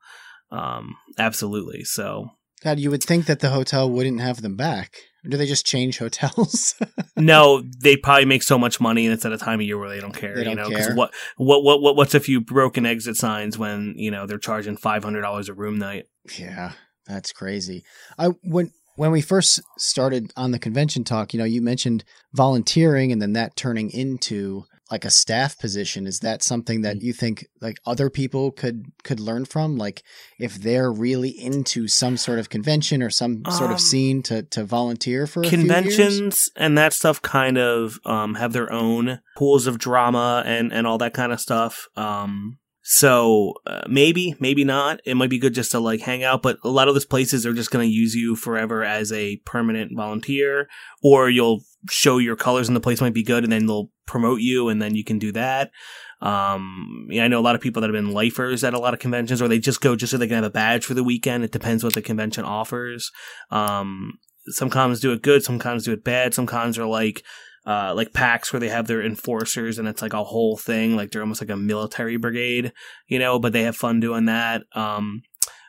[0.52, 1.84] Um, absolutely.
[1.86, 2.30] So
[2.64, 4.98] God, you would think that the hotel wouldn't have them back.
[5.26, 6.76] Or do they just change hotels?
[7.18, 9.90] no, they probably make so much money, and it's at a time of year where
[9.90, 10.36] they don't care.
[10.36, 10.96] They don't you know, 'cause care.
[10.96, 14.78] what what what what what's a few broken exit signs when you know they're charging
[14.78, 16.06] five hundred dollars a room night?
[16.38, 16.74] Yeah,
[17.08, 17.84] that's crazy.
[18.18, 22.04] I when when we first started on the convention talk, you know, you mentioned
[22.34, 26.06] volunteering and then that turning into like a staff position.
[26.06, 29.78] Is that something that you think like other people could could learn from?
[29.78, 30.04] Like
[30.40, 34.44] if they're really into some sort of convention or some sort Um, of scene to
[34.44, 35.68] to volunteer for a few years?
[35.68, 40.86] conventions and that stuff kind of um, have their own pools of drama and and
[40.86, 41.88] all that kind of stuff.
[41.96, 45.00] Um, so uh, maybe maybe not.
[45.06, 47.44] It might be good just to like hang out, but a lot of those places
[47.44, 50.70] are just going to use you forever as a permanent volunteer,
[51.02, 54.42] or you'll show your colors and the place might be good, and then they'll promote
[54.42, 55.72] you, and then you can do that.
[56.22, 58.94] Um, yeah, I know a lot of people that have been lifers at a lot
[58.94, 61.04] of conventions, or they just go just so they can have a badge for the
[61.04, 61.44] weekend.
[61.44, 63.12] It depends what the convention offers.
[63.50, 64.20] Um,
[64.50, 66.36] some cons do it good, some cons do it bad.
[66.36, 67.24] Some cons are like
[67.66, 71.12] uh, like PAX where they have their enforcers and it's like a whole thing, like
[71.12, 72.72] they're almost like a military brigade,
[73.08, 74.64] you know, but they have fun doing that.
[74.74, 75.24] Um,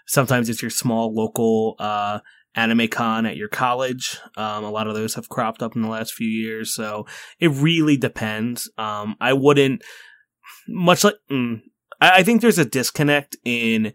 [0.07, 2.21] sometimes it's your small local uh,
[2.55, 4.19] anime con at your college.
[4.37, 7.07] Um, a lot of those have cropped up in the last few years, so
[7.39, 8.71] it really depends.
[8.79, 9.83] Um, I wouldn't
[10.69, 11.61] much like mm,
[12.01, 13.93] I, I think there's a disconnect in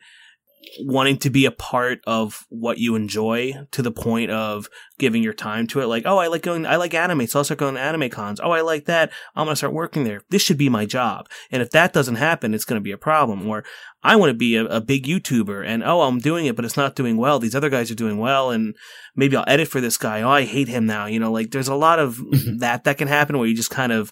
[0.82, 5.34] wanting to be a part of what you enjoy to the point of giving your
[5.34, 5.88] time to it.
[5.88, 8.40] Like, oh, I like going, I like anime, so I'll start going to anime cons.
[8.42, 9.12] Oh, I like that.
[9.36, 10.22] I'm going to start working there.
[10.30, 11.28] This should be my job.
[11.52, 13.48] And if that doesn't happen, it's going to be a problem.
[13.48, 13.64] Or
[14.04, 16.78] I want to be a, a big YouTuber and oh, I'm doing it, but it's
[16.78, 17.40] not doing well.
[17.40, 18.52] These other guys are doing well.
[18.52, 18.76] And
[19.16, 20.22] maybe I'll edit for this guy.
[20.22, 21.06] Oh, I hate him now.
[21.06, 22.58] You know, like there's a lot of mm-hmm.
[22.58, 24.12] that that can happen where you just kind of,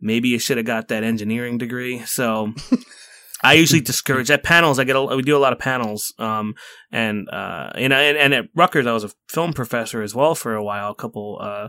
[0.00, 2.00] maybe you should have got that engineering degree.
[2.00, 2.52] So
[3.42, 4.78] I usually discourage at panels.
[4.78, 6.54] I get a, we do a lot of panels, um,
[6.90, 10.54] and uh, and, and and at Rutgers, I was a film professor as well for
[10.54, 11.68] a while, a couple uh,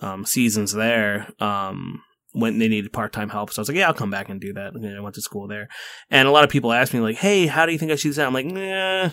[0.00, 1.28] um, seasons there.
[1.40, 2.02] Um,
[2.32, 4.38] when they needed part time help, so I was like, yeah, I'll come back and
[4.38, 4.74] do that.
[4.74, 5.68] And I went to school there,
[6.10, 8.10] and a lot of people ask me like, hey, how do you think I should
[8.10, 8.26] do that?
[8.26, 9.10] I'm like, nah.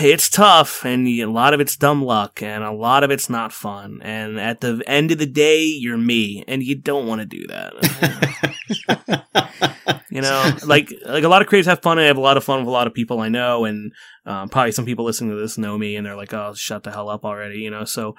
[0.00, 3.52] It's tough, and a lot of it's dumb luck, and a lot of it's not
[3.52, 4.00] fun.
[4.02, 7.46] And at the end of the day, you're me, and you don't want to do
[7.48, 7.74] that.
[10.24, 11.98] You know, like like a lot of creators have fun.
[11.98, 13.92] and I have a lot of fun with a lot of people I know, and
[14.26, 16.90] um, probably some people listening to this know me, and they're like, "Oh, shut the
[16.90, 17.84] hell up already," you know.
[17.84, 18.14] So,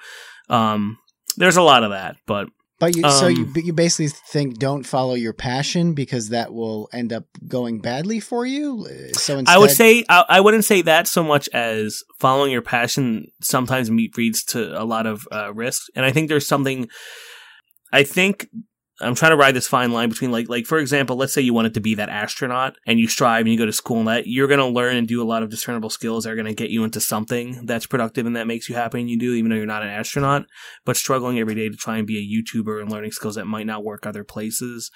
[0.48, 0.98] um,
[1.36, 2.48] there's a lot of that, but
[2.78, 6.88] But you, so you, Um, you basically think don't follow your passion because that will
[6.92, 8.86] end up going badly for you.
[8.86, 12.50] Uh, So instead, I would say I, I wouldn't say that so much as following
[12.50, 16.46] your passion sometimes meet leads to a lot of uh, risk, and I think there's
[16.48, 16.88] something.
[17.92, 18.48] I think
[19.02, 21.54] I'm trying to ride this fine line between like like for example, let's say you
[21.54, 24.26] wanted to be that astronaut and you strive and you go to school and that
[24.26, 26.54] you're going to learn and do a lot of discernible skills that are going to
[26.54, 29.50] get you into something that's productive and that makes you happy and you do even
[29.50, 30.46] though you're not an astronaut,
[30.84, 33.66] but struggling every day to try and be a YouTuber and learning skills that might
[33.66, 34.90] not work other places.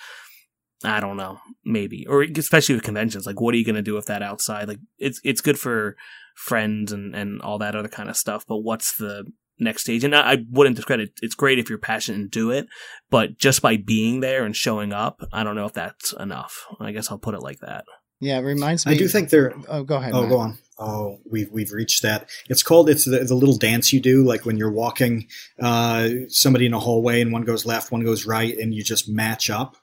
[0.85, 3.27] I don't know, maybe, or especially with conventions.
[3.27, 4.69] Like, what are you going to do with that outside?
[4.69, 5.97] Like, it's it's good for
[6.35, 8.45] friends and and all that other kind of stuff.
[8.47, 9.25] But what's the
[9.59, 10.05] next stage?
[10.05, 11.13] And I, I wouldn't discredit.
[11.23, 12.67] It's great if you're passionate and do it,
[13.11, 16.67] but just by being there and showing up, I don't know if that's enough.
[16.81, 17.85] I guess I'll put it like that.
[18.21, 18.93] yeah, it reminds me.
[18.93, 19.55] I do think there.
[19.69, 20.13] Oh, go ahead.
[20.15, 20.31] Oh, Matt.
[20.31, 20.59] go on.
[20.79, 22.29] Oh, we've we've reached that.
[22.51, 22.91] It's called.
[22.91, 25.27] It's the, the little dance you do, like when you're walking
[25.61, 29.09] uh, somebody in a hallway, and one goes left, one goes right, and you just
[29.09, 29.77] match up.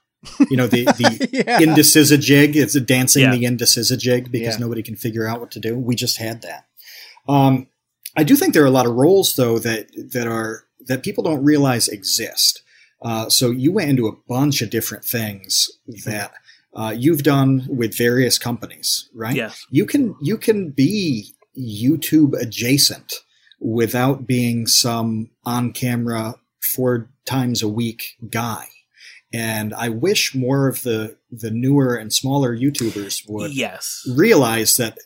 [0.48, 1.58] You know the the yeah.
[1.60, 2.56] indecisa jig.
[2.56, 3.32] It's a dancing Yeah.
[3.34, 4.60] the indecisa jig because Yeah.
[4.60, 5.76] nobody can figure out what to do.
[5.76, 6.64] We just had that.
[7.28, 7.66] Um,
[8.16, 11.24] I do think there are a lot of roles though that that are that people
[11.24, 12.62] don't realize exist.
[13.02, 15.70] Uh, so you went into a bunch of different things
[16.06, 16.32] that
[16.74, 19.36] uh, you've done with various companies, right?
[19.36, 19.64] Yes.
[19.70, 23.14] You can you can be YouTube adjacent
[23.60, 28.66] without being some on camera four times a week guy.
[29.34, 34.06] And I wish more of the the newer and smaller YouTubers would Yes.
[34.14, 34.96] realize that.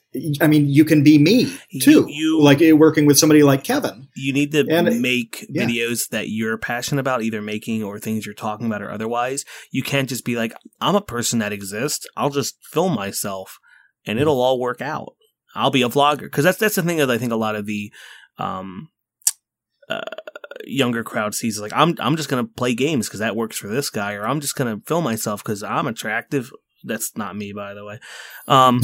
[0.42, 1.50] I mean, you can be me
[1.80, 2.04] too.
[2.10, 4.08] You- like eh, working with somebody like Kevin.
[4.14, 5.64] You need to And- make yeah.
[5.64, 9.46] videos that you're passionate about, either making or things you're talking about or otherwise.
[9.70, 10.52] You can't just be like,
[10.82, 12.06] I'm a person that exists.
[12.14, 13.58] I'll just film myself
[14.04, 15.14] and it'll all work out.
[15.54, 16.30] I'll be a vlogger.
[16.30, 17.90] Cause that's, that's the thing that I think a lot of the,
[18.36, 18.90] um,
[20.68, 23.68] younger crowd sees like, I'm, I'm just going to play games because that works for
[23.68, 26.50] this guy, or I'm just going to film myself because I'm attractive.
[26.84, 27.98] That's not me, by the way.
[28.46, 28.80] Um,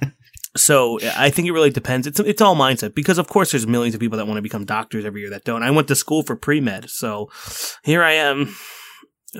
[0.56, 2.06] so I think it really depends.
[2.06, 4.64] It's it's all mindset because of course there's millions of people that want to become
[4.64, 5.62] doctors every year that don't.
[5.62, 7.30] I went to school for pre med, so
[7.84, 8.54] here I am.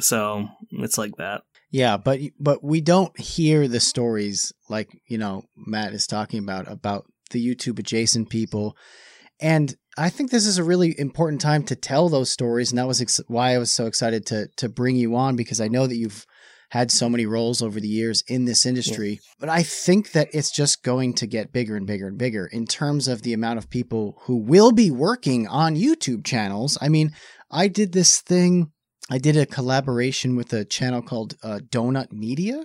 [0.01, 1.43] So it's like that.
[1.71, 6.71] Yeah, but but we don't hear the stories like you know Matt is talking about
[6.71, 8.77] about the YouTube adjacent people.
[9.41, 12.87] And I think this is a really important time to tell those stories, and that
[12.87, 15.87] was ex- why I was so excited to to bring you on because I know
[15.87, 16.25] that you've
[16.71, 19.11] had so many roles over the years in this industry.
[19.11, 19.19] Yeah.
[19.41, 22.67] But I think that it's just going to get bigger and bigger and bigger in
[22.67, 26.77] terms of the amount of people who will be working on YouTube channels.
[26.81, 27.13] I mean,
[27.51, 28.71] I did this thing,
[29.11, 32.65] I did a collaboration with a channel called uh, Donut Media.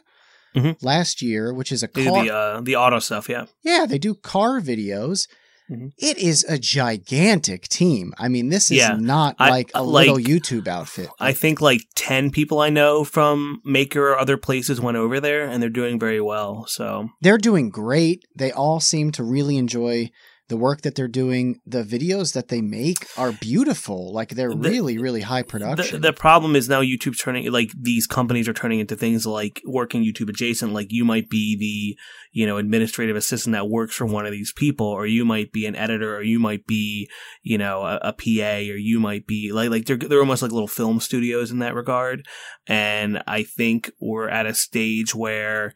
[0.55, 0.85] Mm-hmm.
[0.85, 4.13] Last year, which is a car, the uh, the auto stuff, yeah, yeah, they do
[4.13, 5.27] car videos,
[5.73, 5.87] Mm-hmm.
[5.97, 8.13] It is a gigantic team.
[8.17, 8.95] I mean, this is yeah.
[8.97, 11.09] not like a like, little YouTube outfit.
[11.19, 15.47] I think like 10 people I know from Maker or other places went over there
[15.47, 16.65] and they're doing very well.
[16.67, 18.25] So they're doing great.
[18.35, 20.11] They all seem to really enjoy
[20.49, 24.13] the work that they're doing, the videos that they make are beautiful.
[24.13, 26.01] Like they're the, really, really high production.
[26.01, 29.61] The, the, problem is now YouTube's turning like these companies are turning into things like
[29.65, 30.73] working YouTube adjacent.
[30.73, 31.97] Like you might be the
[32.37, 35.65] you know administrative assistant that works for one of these people, or you might be
[35.65, 37.09] an editor, or you might be
[37.41, 40.51] you know a, a PA, or you might be like like they're they're almost like
[40.51, 42.27] little film studios in that regard.
[42.67, 45.73] And I think we're at a stage where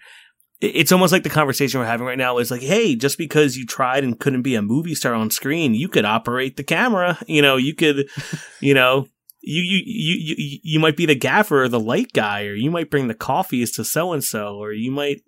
[0.60, 3.66] it's almost like the conversation we're having right now is like, hey, just because you
[3.66, 7.18] tried and couldn't be a movie star on screen, you could operate the camera.
[7.28, 8.10] You know, you could,
[8.62, 9.08] you know,
[9.42, 12.72] you, you, you, you, you might be the gaffer or the light guy, or you
[12.72, 15.22] might bring the coffees to so and so, or you might,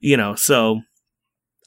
[0.00, 0.80] you know, so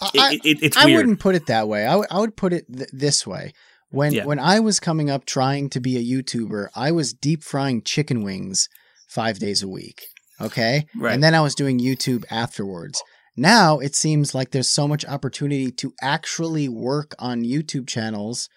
[0.01, 1.85] I, it, it, it's I wouldn't put it that way.
[1.85, 3.53] I, w- I would put it th- this way.
[3.89, 4.25] When yeah.
[4.25, 8.23] when I was coming up trying to be a YouTuber, I was deep frying chicken
[8.23, 8.67] wings
[9.07, 10.01] five days a week.
[10.41, 10.85] Okay.
[10.95, 11.13] Right.
[11.13, 13.01] And then I was doing YouTube afterwards.
[13.35, 18.49] Now it seems like there's so much opportunity to actually work on YouTube channels,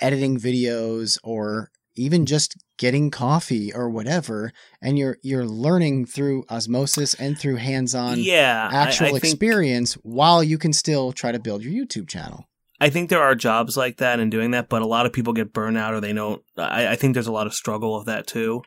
[0.00, 4.52] editing videos or even just getting coffee or whatever
[4.82, 10.42] and you're you're learning through osmosis and through hands-on yeah, actual I, I experience while
[10.42, 12.48] you can still try to build your YouTube channel.
[12.80, 15.32] I think there are jobs like that and doing that, but a lot of people
[15.32, 16.42] get burnout or they don't.
[16.58, 18.62] I, I think there's a lot of struggle with that too.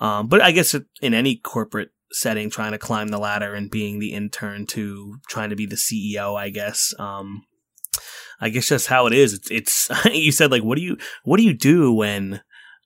[0.00, 3.98] Um, but I guess in any corporate setting, trying to climb the ladder and being
[3.98, 6.94] the intern to trying to be the CEO, I guess.
[6.98, 7.44] Um,
[8.40, 9.34] I guess just how it is.
[9.34, 12.40] It's, it's you said like, what do you, what do you do when,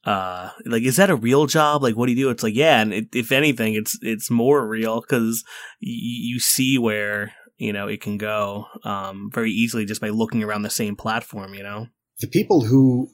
[0.05, 1.83] uh, like, is that a real job?
[1.83, 2.31] Like, what do you do?
[2.31, 2.81] It's like, yeah.
[2.81, 5.45] And it, if anything, it's, it's more real because
[5.83, 10.45] y- you see where, you know, it can go, um, very easily just by looking
[10.45, 11.89] around the same platform, you know?
[12.21, 13.11] The people who,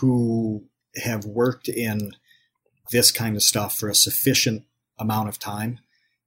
[0.00, 0.64] who
[0.96, 2.12] have worked in
[2.90, 4.64] this kind of stuff for a sufficient
[4.98, 5.80] amount of time,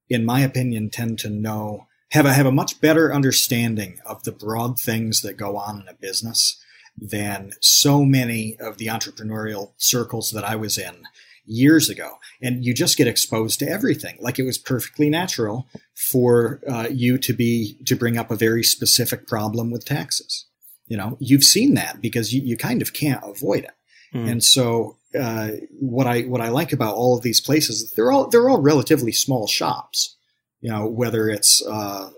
[0.10, 4.32] in my opinion, tend to know have a have a much better understanding of the
[4.32, 6.64] broad things that go on in a business
[6.98, 11.04] than so many of the entrepreneurial circles that I was in
[11.46, 12.18] years ago.
[12.42, 14.18] And you just get exposed to everything.
[14.20, 18.64] Like it was perfectly natural for uh, you to be to bring up a very
[18.64, 20.46] specific problem with taxes.
[20.88, 23.72] You know, you've seen that because you, you kind of can't avoid it.
[24.14, 24.32] Mm.
[24.32, 28.28] And so uh, what I what I like about all of these places, they're all
[28.28, 30.16] they're all relatively small shops.
[30.62, 32.10] You know, whether it's uh,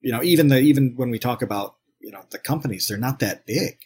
[0.00, 3.20] you know even the even when we talk about you know the companies, they're not
[3.20, 3.78] that big,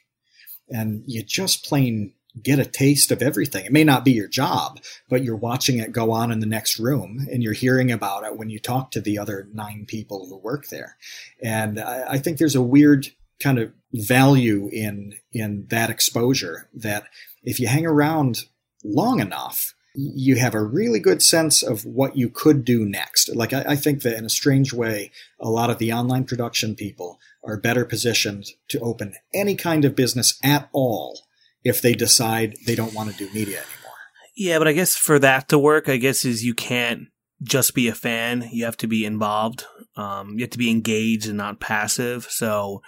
[0.68, 3.64] and you just plain get a taste of everything.
[3.64, 6.78] It may not be your job, but you're watching it go on in the next
[6.78, 10.36] room, and you're hearing about it when you talk to the other nine people who
[10.36, 10.96] work there.
[11.42, 13.08] And I, I think there's a weird
[13.40, 17.04] kind of value in in that exposure that
[17.46, 18.44] if you hang around
[18.84, 23.34] long enough, you have a really good sense of what you could do next.
[23.34, 26.74] Like, I, I, think that in a strange way, a lot of the online production
[26.74, 31.20] people are better positioned to open any kind of business at all
[31.64, 33.94] if they decide they don't want to do media anymore.
[34.36, 37.08] Yeah, but I guess for that to work, I guess is you can't
[37.42, 38.48] just be a fan.
[38.52, 39.64] You have to be involved.
[39.96, 42.26] Um, you have to be engaged and not passive.
[42.28, 42.82] So,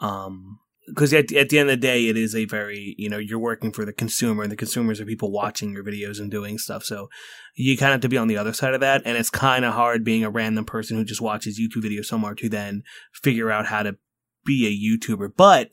[0.00, 0.58] um,
[0.90, 3.38] because at, at the end of the day, it is a very, you know, you're
[3.38, 6.84] working for the consumer and the consumers are people watching your videos and doing stuff.
[6.84, 7.08] So
[7.54, 9.02] you kind of have to be on the other side of that.
[9.04, 12.34] And it's kind of hard being a random person who just watches YouTube videos somewhere
[12.34, 12.82] to then
[13.12, 13.96] figure out how to
[14.44, 15.32] be a YouTuber.
[15.36, 15.70] But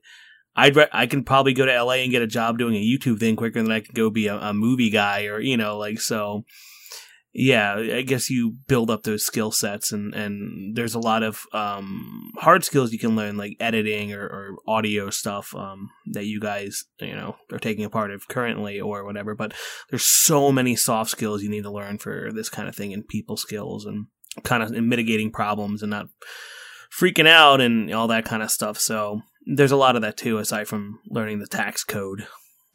[0.55, 3.19] I'd, re- I can probably go to LA and get a job doing a YouTube
[3.19, 5.99] thing quicker than I can go be a, a movie guy or, you know, like,
[5.99, 6.45] so
[7.39, 11.43] yeah, I guess you build up those skill sets, and and there's a lot of
[11.53, 16.39] um, hard skills you can learn, like editing or, or audio stuff um, that you
[16.39, 19.35] guys you know are taking a part of currently or whatever.
[19.35, 19.53] But
[19.91, 23.07] there's so many soft skills you need to learn for this kind of thing, and
[23.07, 24.07] people skills, and
[24.41, 26.07] kind of mitigating problems, and not
[26.99, 28.79] freaking out, and all that kind of stuff.
[28.79, 32.25] So there's a lot of that too, aside from learning the tax code.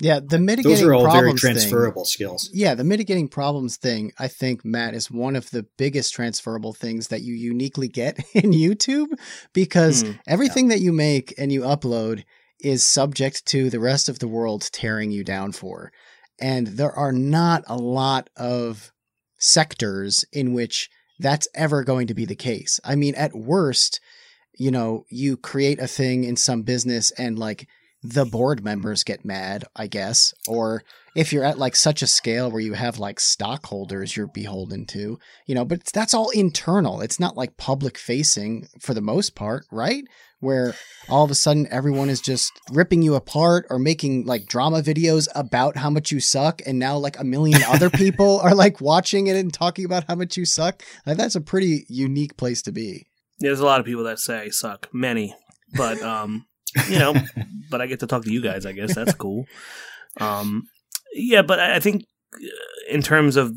[0.01, 2.51] Yeah, the mitigating Those are all very problems thing- transferable skills.
[2.53, 7.09] Yeah, the mitigating problems thing, I think, Matt, is one of the biggest transferable things
[7.09, 9.09] that you uniquely get in YouTube
[9.53, 12.25] because Hmm, everything that you make and you upload
[12.61, 15.93] is subject to the rest of the world tearing you down for.
[16.41, 18.93] And there are not a lot of
[19.39, 20.89] sectors in which
[21.19, 22.81] that's ever going to be the case.
[22.85, 24.01] I mean, at worst,
[24.55, 27.69] you know, you create a thing in some business and like
[28.03, 30.83] the board members get mad, I guess, or
[31.15, 35.19] if you're at like such a scale where you have like stockholders you're beholden to,
[35.47, 37.01] you know, but that's all internal.
[37.01, 40.05] It's not like public facing for the most part, right?
[40.41, 40.75] Where
[41.09, 45.29] all of a sudden everyone is just ripping you apart or making like drama videos
[45.35, 46.61] about how much you suck.
[46.67, 50.17] And now like a million other people are like watching it and talking about how
[50.17, 50.83] much you suck.
[51.07, 53.07] Like, that's a pretty unique place to be.
[53.39, 55.35] There's a lot of people that say I suck, many,
[55.75, 56.47] but um,
[56.89, 57.15] you know,
[57.71, 58.67] but I get to talk to you guys.
[58.67, 59.47] I guess that's cool.
[60.21, 60.65] Um,
[61.15, 62.05] yeah, but I think
[62.35, 62.39] uh,
[62.91, 63.55] in terms of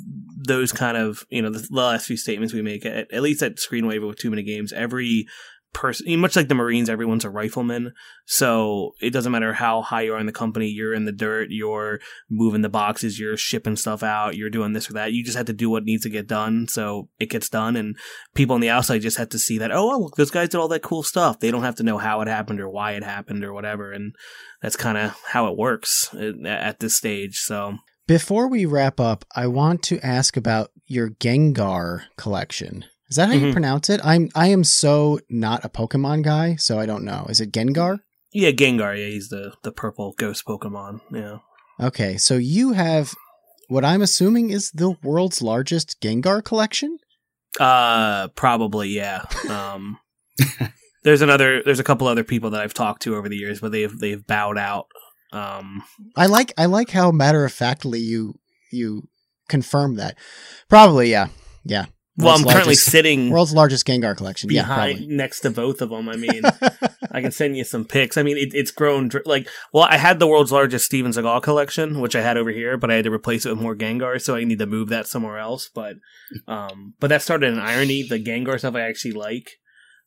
[0.47, 3.41] those kind of you know the, the last few statements we make, at, at least
[3.41, 5.27] at Screenwave with too many games, every
[5.75, 7.93] person, much like the Marines, everyone's a rifleman.
[8.25, 11.49] So it doesn't matter how high you are in the company, you're in the dirt,
[11.51, 11.99] you're
[12.29, 15.11] moving the boxes, you're shipping stuff out, you're doing this or that.
[15.11, 17.95] You just have to do what needs to get done, so it gets done, and
[18.33, 20.69] people on the outside just have to see that, oh, look, those guys did all
[20.69, 21.39] that cool stuff.
[21.39, 23.91] They don't have to know how it happened or why it happened or whatever.
[23.91, 24.15] And
[24.61, 27.37] that's kind of how it works at, at this stage.
[27.39, 32.85] So, Before we wrap up, I want to ask about your Gengar collection.
[33.09, 33.51] Is that how you Mhm.
[33.53, 34.01] pronounce it?
[34.03, 37.25] I'm I am so not a Pokemon guy, so I don't know.
[37.29, 37.99] Is it Gengar?
[38.33, 40.99] yeah, Gengar, yeah, he's the, the purple ghost Pokemon.
[41.11, 41.37] Yeah.
[41.79, 43.13] Okay, so you have
[43.69, 46.97] what I'm assuming is the world's largest Gengar collection?
[47.59, 49.23] Uh, probably, yeah.
[49.49, 49.97] Um,
[51.03, 53.71] there's another, there's a couple other people that I've talked to over the years, but
[53.71, 54.87] they've, they've bowed out.
[55.31, 55.83] Um,
[56.17, 58.35] I like I like how matter of factly you
[58.71, 59.07] you
[59.49, 60.17] confirm that.
[60.69, 61.27] Probably, yeah.
[61.63, 61.85] Yeah.
[62.17, 64.47] Well, I'm currently largest- sitting World's largest Gengar collection.
[64.47, 66.07] behind Yeah, next to both of them.
[66.07, 66.41] I mean,
[67.11, 68.17] I can send you some pics.
[68.17, 71.99] I mean, it, it's grown like well, I had the world's largest Steven Seagal collection,
[71.99, 74.35] which I had over here, but I had to replace it with more Gengar, so
[74.35, 75.69] I need to move that somewhere else.
[75.73, 75.95] But
[76.47, 78.03] um, but that started an irony.
[78.03, 79.51] The Gengar stuff I actually like.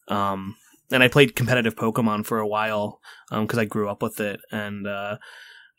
[0.08, 0.56] Um,
[0.90, 3.00] and I played competitive Pokemon for a while
[3.30, 5.18] because I grew up with it and uh,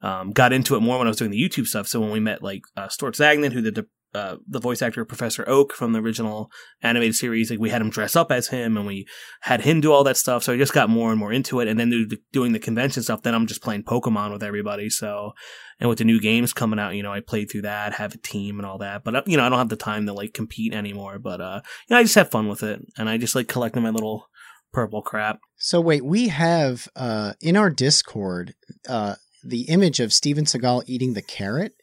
[0.04, 1.88] um, got into it more when I was doing the YouTube stuff.
[1.88, 5.06] So when we met like uh, Stuart Zagnit, who did the uh, the voice actor
[5.06, 6.50] Professor Oak from the original
[6.82, 9.06] animated series, like we had him dress up as him, and we
[9.42, 10.44] had him do all that stuff.
[10.44, 11.68] So I just got more and more into it.
[11.68, 14.90] And then doing the convention stuff, then I'm just playing Pokemon with everybody.
[14.90, 15.34] So
[15.80, 18.18] and with the new games coming out, you know, I played through that, have a
[18.18, 19.04] team and all that.
[19.04, 21.20] But uh, you know, I don't have the time to like compete anymore.
[21.20, 23.84] But uh, you know, I just have fun with it, and I just like collecting
[23.84, 24.28] my little
[24.74, 25.40] purple crap.
[25.58, 28.54] So wait, we have uh, in our Discord
[28.88, 31.74] uh, the image of Steven Seagal eating the carrot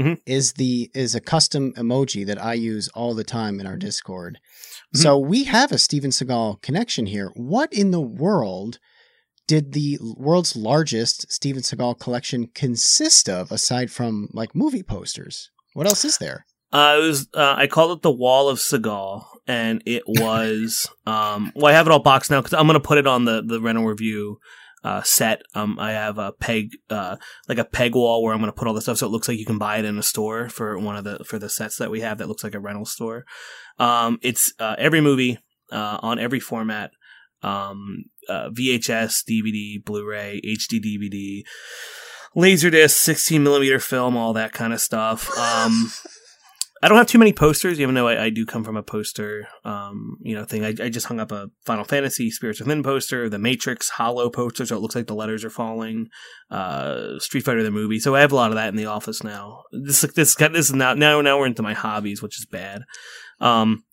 [0.00, 0.18] Mhm.
[0.26, 4.38] is the is a custom emoji that I use all the time in our Discord.
[4.94, 5.00] Mhm.
[5.02, 7.30] So we have a Steven Seagal connection here.
[7.34, 8.78] What in the world
[9.46, 15.50] did the world's largest Steven Seagal collection consist of aside from like movie posters?
[15.74, 16.46] What else is there?
[16.72, 21.52] Uh, it was uh, I called it the Wall of Seagal, and it was um.
[21.54, 23.60] Well, I have it all boxed now because I'm gonna put it on the the
[23.60, 24.38] rental review
[24.82, 25.42] uh set.
[25.54, 27.16] Um, I have a peg uh
[27.48, 29.38] like a peg wall where I'm gonna put all the stuff so it looks like
[29.38, 31.90] you can buy it in a store for one of the for the sets that
[31.90, 33.24] we have that looks like a rental store.
[33.78, 35.38] Um, it's uh, every movie
[35.72, 36.90] uh on every format.
[37.42, 41.42] Um, uh, VHS, DVD, Blu-ray, HD DVD,
[42.36, 45.30] Laserdisc, 16 millimeter film, all that kind of stuff.
[45.38, 45.90] Um.
[46.82, 49.46] I don't have too many posters, even though I, I do come from a poster,
[49.64, 50.64] um, you know, thing.
[50.64, 54.64] I, I just hung up a Final Fantasy Spirits Within poster, the Matrix Hollow poster,
[54.64, 56.08] so it looks like the letters are falling.
[56.50, 59.22] Uh, Street Fighter the movie, so I have a lot of that in the office
[59.22, 59.64] now.
[59.72, 62.82] This this this is now now now we're into my hobbies, which is bad.
[63.40, 63.84] Um,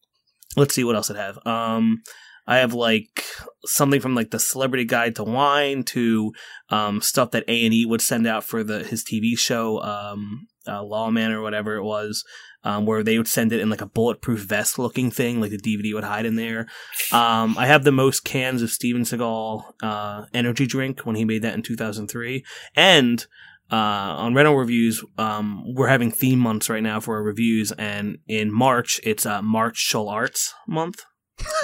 [0.55, 1.45] let's see what else I have.
[1.45, 2.03] Um,
[2.47, 3.25] I have like
[3.65, 6.31] something from like the Celebrity Guide to Wine to
[6.69, 10.47] um, stuff that A and E would send out for the his TV show, um,
[10.65, 12.23] uh, Lawman or whatever it was
[12.63, 15.57] um, where they would send it in like a bulletproof vest looking thing, like the
[15.57, 16.67] DVD would hide in there.
[17.11, 21.41] Um, I have the most cans of Steven Seagal uh, energy drink when he made
[21.43, 22.43] that in 2003.
[22.75, 23.25] And
[23.71, 27.71] uh, on rental reviews, um, we're having theme months right now for our reviews.
[27.73, 31.03] And in March, it's uh, March Martial Arts month.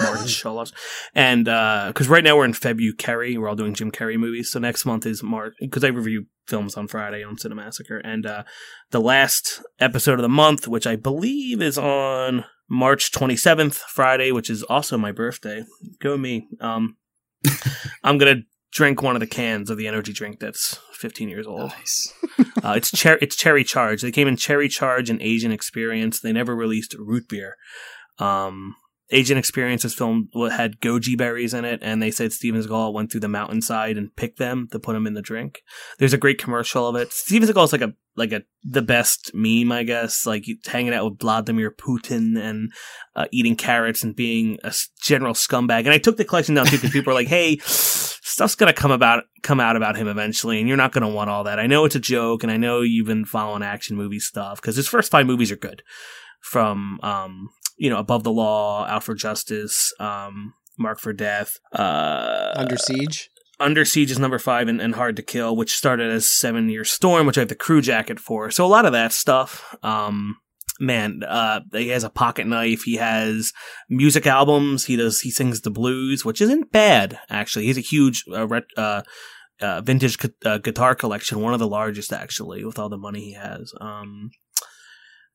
[0.02, 0.72] Martial Arts.
[1.16, 4.52] And because right now we're in February, we're all doing Jim Carrey movies.
[4.52, 8.02] So next month is March, because I review films on Friday on Cinemassacre.
[8.04, 8.44] And uh,
[8.92, 14.50] the last episode of the month, which I believe is on March 27th, Friday, which
[14.50, 15.64] is also my birthday.
[16.02, 16.48] Go me.
[16.60, 16.98] Um,
[18.04, 21.72] I'm gonna drink one of the cans of the energy drink that's 15 years old.
[21.72, 22.14] Nice.
[22.64, 24.02] Uh, it's cher- it's cherry charge.
[24.02, 26.20] They came in cherry charge and Asian experience.
[26.20, 27.58] They never released root beer.
[28.20, 28.76] Um,
[29.10, 33.12] Asian Experience was filmed had goji berries in it, and they said Steven Seagal went
[33.12, 35.62] through the mountainside and picked them to put them in the drink.
[36.00, 37.12] There's a great commercial of it.
[37.12, 40.26] Steven Seagal's like a like a the best meme, I guess.
[40.26, 42.72] Like hanging out with Vladimir Putin and
[43.16, 45.80] uh, eating carrots and being a general scumbag.
[45.80, 48.92] And I took the collection down too because people are like, "Hey, stuff's gonna come
[48.92, 51.86] about come out about him eventually, and you're not gonna want all that." I know
[51.86, 55.12] it's a joke, and I know you've been following action movie stuff because his first
[55.12, 55.84] five movies are good.
[56.42, 57.50] From um,
[57.84, 63.30] you know, Above the Law, Out for Justice, um, Marked for Death, uh, Under Siege.
[63.60, 66.86] Under Siege is number five, and, and Hard to Kill, which started as Seven Year
[66.86, 68.50] Storm, which I have the crew jacket for.
[68.52, 69.76] So a lot of that stuff.
[69.84, 70.38] Um,
[70.80, 72.84] man, uh, he has a pocket knife.
[72.84, 73.52] He has
[73.90, 74.86] music albums.
[74.86, 75.20] He does.
[75.20, 77.66] He sings the blues, which isn't bad actually.
[77.66, 79.02] He's a huge uh, ret- uh,
[79.62, 83.26] uh, vintage gu- uh, guitar collection, one of the largest actually, with all the money
[83.26, 83.74] he has.
[83.82, 84.32] Um,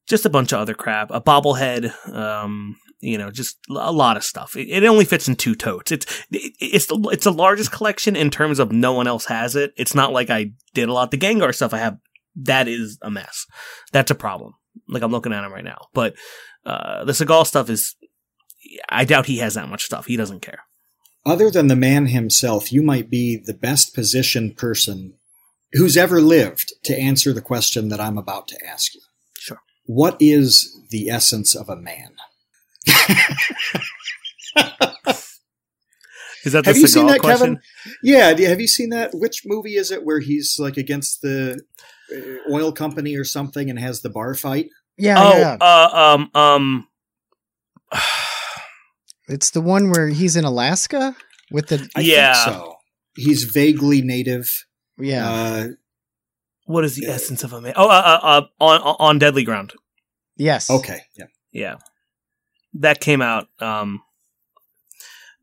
[0.09, 4.25] just a bunch of other crap, a bobblehead, um, you know, just a lot of
[4.25, 4.57] stuff.
[4.57, 5.93] It, it only fits in two totes.
[5.93, 9.55] It's it, it's the it's the largest collection in terms of no one else has
[9.55, 9.73] it.
[9.77, 11.11] It's not like I did a lot.
[11.11, 11.99] The Gengar stuff I have,
[12.37, 13.47] that is a mess.
[13.93, 14.55] That's a problem.
[14.89, 16.15] Like I'm looking at him right now, but
[16.65, 17.95] uh, the Seagal stuff is.
[18.89, 20.07] I doubt he has that much stuff.
[20.07, 20.65] He doesn't care.
[21.25, 25.15] Other than the man himself, you might be the best positioned person
[25.73, 29.01] who's ever lived to answer the question that I'm about to ask you.
[29.89, 29.95] Sure.
[29.95, 32.15] What is the essence of a man?
[36.45, 37.57] Is that the Have you seen that, question?
[37.57, 37.61] Kevin?
[38.03, 39.11] Yeah, have you seen that?
[39.13, 41.61] Which movie is it where he's like against the
[42.15, 44.69] uh, oil company or something and has the bar fight?
[44.97, 45.57] Yeah, Oh, yeah.
[45.61, 46.89] uh, um, um.
[49.31, 51.15] It's the one where he's in Alaska
[51.51, 52.33] with the I Yeah.
[52.33, 52.77] think so.
[53.15, 54.49] He's vaguely native.
[54.97, 55.29] yeah.
[55.31, 55.67] Uh,
[56.69, 57.15] What is the Yeah.
[57.15, 57.73] essence of a man?
[57.77, 59.73] Oh, uh, uh, uh, on on Deadly Ground.
[60.37, 60.71] yes.
[60.71, 61.01] okay.
[61.17, 61.27] Yeah.
[61.51, 61.77] Yeah,
[62.75, 64.03] that came out um,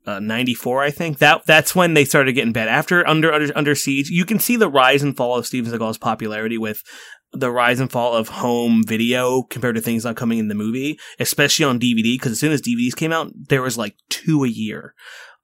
[0.06, 1.18] uh, ninety four, I think.
[1.18, 2.68] That that's when they started getting bad.
[2.68, 5.98] After Under Under Under Siege, you can see the rise and fall of Steven Seagal's
[5.98, 6.84] popularity with
[7.34, 10.98] the rise and fall of home video compared to things not coming in the movie,
[11.20, 12.14] especially on DVD.
[12.14, 14.94] Because as soon as DVDs came out, there was like two a year,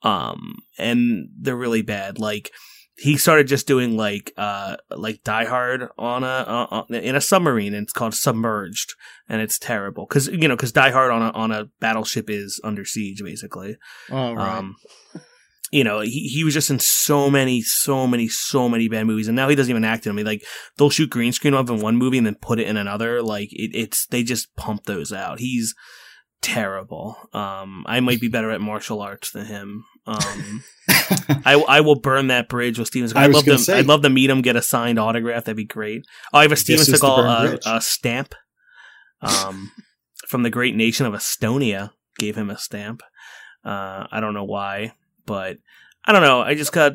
[0.03, 2.19] um, and they're really bad.
[2.19, 2.51] Like
[3.01, 7.73] he started just doing like uh like Die Hard on a uh, in a submarine,
[7.73, 8.93] and it's called Submerged,
[9.27, 12.61] and it's terrible because you know because Die Hard on a on a battleship is
[12.63, 13.77] under siege basically.
[14.11, 14.57] Oh, right.
[14.57, 14.75] Um,
[15.71, 19.27] you know, he, he was just in so many, so many, so many bad movies,
[19.27, 20.17] and now he doesn't even act in them.
[20.17, 20.45] I mean, like
[20.77, 23.23] they'll shoot green screen of in one movie and then put it in another.
[23.23, 25.39] Like it, it's they just pump those out.
[25.39, 25.73] He's
[26.41, 27.17] terrible.
[27.33, 29.85] Um, I might be better at martial arts than him.
[30.05, 30.63] Um,
[31.45, 33.15] I, I will burn that bridge with Steven Seagal.
[33.17, 35.45] I I'd was love gonna say- I'd love to meet him, get a signed autograph.
[35.45, 36.03] That'd be great.
[36.33, 37.61] Oh, I have a Steven This is Seagal uh, bridge.
[37.65, 38.35] uh, stamp.
[39.21, 39.71] Um,
[40.27, 43.01] from the great nation of Estonia, gave him a stamp.
[43.63, 44.93] Uh, I don't know why,
[45.25, 45.57] but
[46.05, 46.41] I don't know.
[46.41, 46.93] I just got.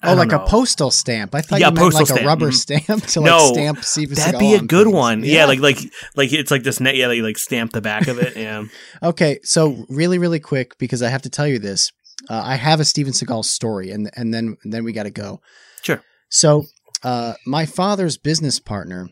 [0.00, 0.44] I oh, like know.
[0.44, 1.34] a postal stamp.
[1.34, 2.22] I thought Yeah, you meant postal like stamp.
[2.22, 2.54] a rubber Mhm.
[2.54, 4.94] stamp to like No, stamp Steven That'd be a on good things.
[4.94, 5.24] one.
[5.24, 5.46] Yeah.
[5.46, 5.78] like like
[6.14, 6.94] like it's like this net.
[6.94, 8.36] Yeah, they like stamp the back of it.
[8.36, 8.62] Yeah.
[9.02, 11.90] Okay, so really, really quick because I have to tell you this.
[12.28, 15.10] Uh, I have a Steven Seagal story, and and then and then we got to
[15.10, 15.40] go.
[15.82, 16.02] Sure.
[16.28, 16.64] So,
[17.02, 19.08] uh, my father's business partner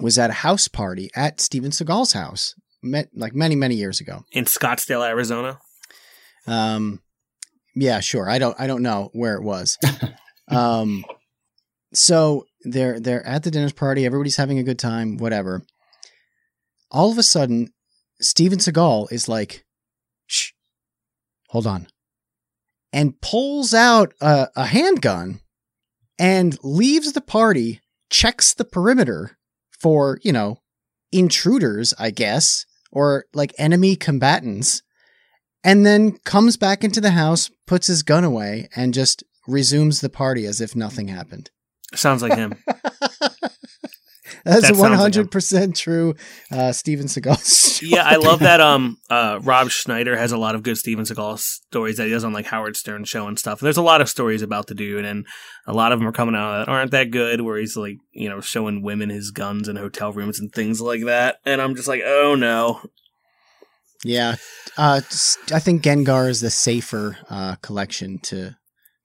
[0.00, 4.24] was at a house party at Steven Seagal's house, met like many many years ago.
[4.32, 5.58] In Scottsdale, Arizona.
[6.46, 7.00] Um,
[7.74, 8.28] yeah, sure.
[8.28, 9.78] I don't I don't know where it was.
[10.48, 11.04] um,
[11.92, 14.04] so they're they're at the dinner party.
[14.04, 15.16] Everybody's having a good time.
[15.16, 15.62] Whatever.
[16.90, 17.72] All of a sudden,
[18.20, 19.64] Steven Seagal is like,
[20.26, 20.50] "Shh,
[21.48, 21.86] hold on,"
[22.92, 25.40] and pulls out a, a handgun
[26.18, 27.80] and leaves the party.
[28.10, 29.38] Checks the perimeter
[29.70, 30.60] for you know
[31.12, 34.82] intruders, I guess, or like enemy combatants
[35.62, 40.08] and then comes back into the house, puts his gun away, and just resumes the
[40.08, 41.50] party as if nothing happened.
[41.94, 42.54] Sounds like him.
[44.44, 46.14] That's That a sounds one hundred percent true
[46.50, 47.36] uh, Steven Seagal.
[47.40, 47.90] story.
[47.92, 48.60] yeah, I love that.
[48.60, 52.24] Um, uh, Rob Schneider has a lot of good Steven Seagal stories that he does
[52.24, 53.60] on like Howard Stern show and stuff.
[53.60, 55.26] And there's a lot of stories about the dude, and
[55.66, 57.40] a lot of them are coming out that aren't that good.
[57.40, 61.04] Where he's like, you know, showing women his guns in hotel rooms and things like
[61.04, 61.36] that.
[61.44, 62.80] And I'm just like, oh no.
[64.02, 64.36] Yeah,
[64.78, 65.02] uh,
[65.52, 68.56] I think Gengar is the safer uh, collection to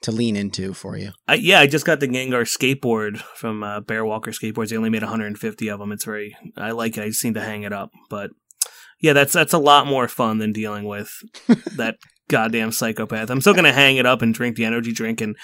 [0.05, 1.11] to lean into for you.
[1.27, 4.69] I, yeah, I just got the Gengar skateboard from uh, Bear Walker Skateboards.
[4.69, 5.91] They only made 150 of them.
[5.91, 7.03] It's very, I like it.
[7.03, 7.91] I just need to hang it up.
[8.09, 8.31] But
[9.01, 11.11] yeah, that's that's a lot more fun than dealing with
[11.75, 11.97] that
[12.29, 13.29] goddamn psychopath.
[13.29, 15.35] I'm still gonna hang it up and drink the energy drink and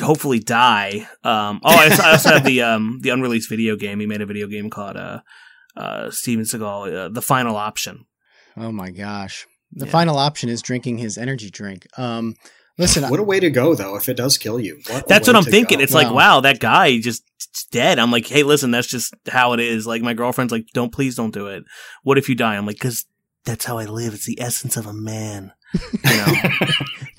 [0.00, 1.08] hopefully die.
[1.24, 4.00] Um, oh, I, I also have the um the unreleased video game.
[4.00, 5.20] He made a video game called uh
[5.76, 8.06] uh Steven Seagal, uh, the final option.
[8.56, 9.46] Oh my gosh.
[9.72, 9.92] The Yeah.
[9.92, 11.86] final option is drinking his energy drink.
[11.98, 12.34] Um,
[12.78, 14.80] listen, What a way to go, though, if it does kill you.
[14.88, 15.78] What That's what I'm thinking.
[15.78, 15.82] go.
[15.84, 16.14] It's like, Wow.
[16.14, 17.22] wow, that guy just
[17.70, 17.98] dead.
[17.98, 19.86] I'm like, hey, listen, that's just how it is.
[19.86, 21.64] Like my girlfriend's like, don't please don't do it.
[22.02, 22.56] What if you die?
[22.56, 23.06] I'm like, because
[23.44, 24.14] that's how I live.
[24.14, 25.52] It's the essence of a man.
[25.74, 26.32] You know.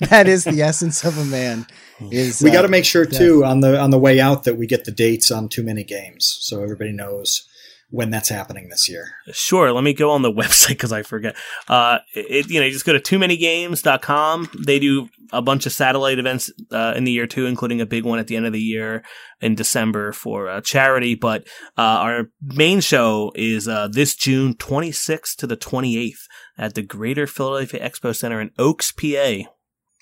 [0.08, 1.66] that is the essence of a man.
[2.10, 4.56] Is we uh, got to make sure too on the on the way out that
[4.56, 7.48] we get the dates on too many games, so everybody knows
[7.94, 9.12] when that's happening this year.
[9.30, 11.36] Sure, let me go on the website because I forget.
[11.68, 14.50] Uh, it, you know, you just go to too many games.com.
[14.66, 18.04] They do a bunch of satellite events uh, in the year too, including a big
[18.04, 19.04] one at the end of the year
[19.40, 21.14] in December for uh, charity.
[21.14, 21.46] But
[21.78, 26.26] uh, our main show is uh, this June 26th to the 28th
[26.58, 29.48] at the Greater Philadelphia Expo Center in Oaks, PA.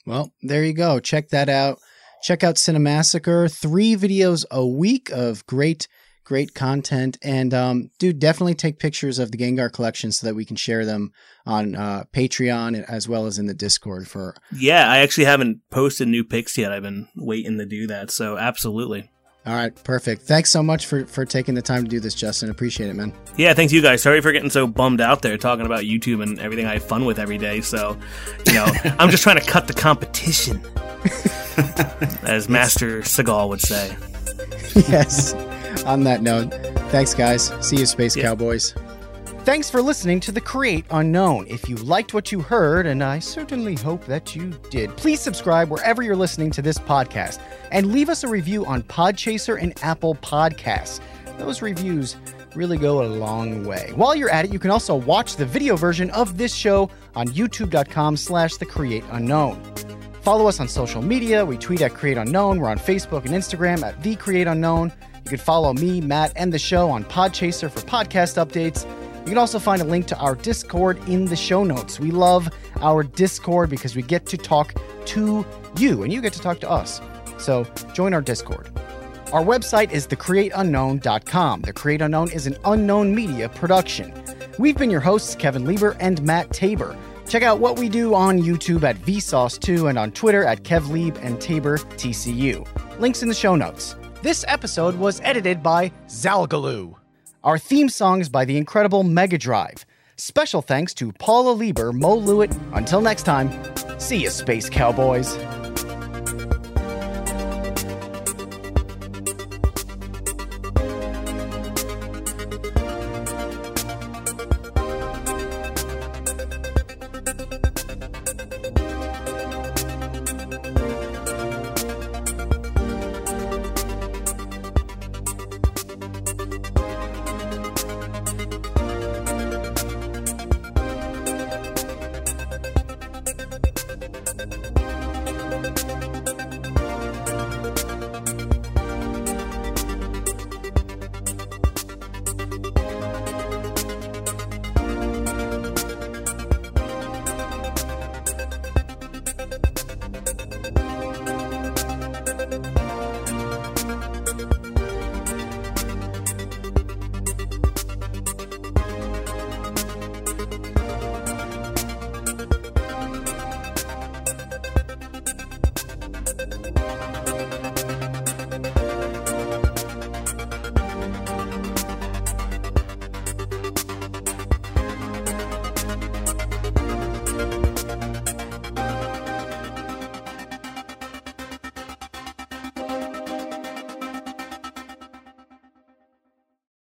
[0.06, 0.98] Well, there you go.
[0.98, 1.78] Check that out.
[2.22, 3.54] Check out Cinemassacre.
[3.54, 5.88] Three videos a week of great,
[6.24, 7.18] great content.
[7.22, 10.84] And um, dude, definitely take pictures of the Gengar collection so that we can share
[10.84, 11.12] them
[11.46, 16.08] on uh, Patreon as well as in the Discord for Yeah, I actually haven't posted
[16.08, 16.72] new pics yet.
[16.72, 18.10] I've been waiting to do that.
[18.10, 19.10] So absolutely.
[19.44, 20.22] all right, perfect.
[20.22, 22.48] Thanks so much for for taking the time to do this, Justin.
[22.50, 23.12] Appreciate it, man.
[23.36, 24.00] Yeah, thanks you guys.
[24.02, 27.04] Sorry for getting so bummed out there talking about YouTube and everything I have fun
[27.04, 27.60] with every day.
[27.60, 27.98] So,
[28.46, 28.66] you know,
[28.98, 30.60] I'm just trying to cut the competition,
[32.22, 33.96] as Master Seagal would say.
[34.88, 35.34] yes.
[35.86, 36.52] On that note,
[36.90, 37.52] thanks, guys.
[37.60, 38.24] See you, Space Yeah.
[38.24, 38.74] Cowboys.
[39.44, 41.46] Thanks for listening to The Create Unknown.
[41.48, 45.68] If you liked what you heard, and I certainly hope that you did, please subscribe
[45.68, 47.40] wherever you're listening to this podcast
[47.72, 51.00] and leave us a review on Podchaser and Apple Podcasts.
[51.38, 52.14] Those reviews
[52.54, 53.90] really go a long way.
[53.96, 57.26] While you're at it, you can also watch the video version of this show on
[57.28, 59.60] youtube.com slash the create unknown.
[60.20, 61.44] Follow us on social media.
[61.44, 62.60] We tweet at Create Unknown.
[62.60, 64.92] We're on Facebook and Instagram at The Create Unknown.
[65.32, 68.86] Can follow me, Matt, and the show on Podchaser for podcast updates.
[69.20, 71.98] You can also find a link to our Discord in the show notes.
[71.98, 72.50] We love
[72.82, 74.74] our Discord because we get to talk
[75.06, 75.46] to
[75.78, 77.00] you and you get to talk to us.
[77.38, 77.64] So
[77.94, 78.70] join our Discord.
[79.32, 81.62] Our website is thecreateunknown.com.
[81.62, 84.12] The Create Unknown is an unknown media production.
[84.58, 86.94] We've been your hosts, Kevin Lieber and Matt Tabor.
[87.26, 91.40] Check out what we do on YouTube at Vsauce2 and on Twitter at KevLieb and
[91.40, 92.68] Tabor TCU.
[93.00, 93.96] Links in the show notes.
[94.22, 96.94] This episode was edited by Zalgaloo.
[97.42, 99.84] Our theme song is by the incredible Mega Drive.
[100.16, 102.56] Special thanks to Paula Lieber, Mo Lewitt.
[102.72, 103.50] Until next time,
[103.98, 105.36] see you, Space Cowboys.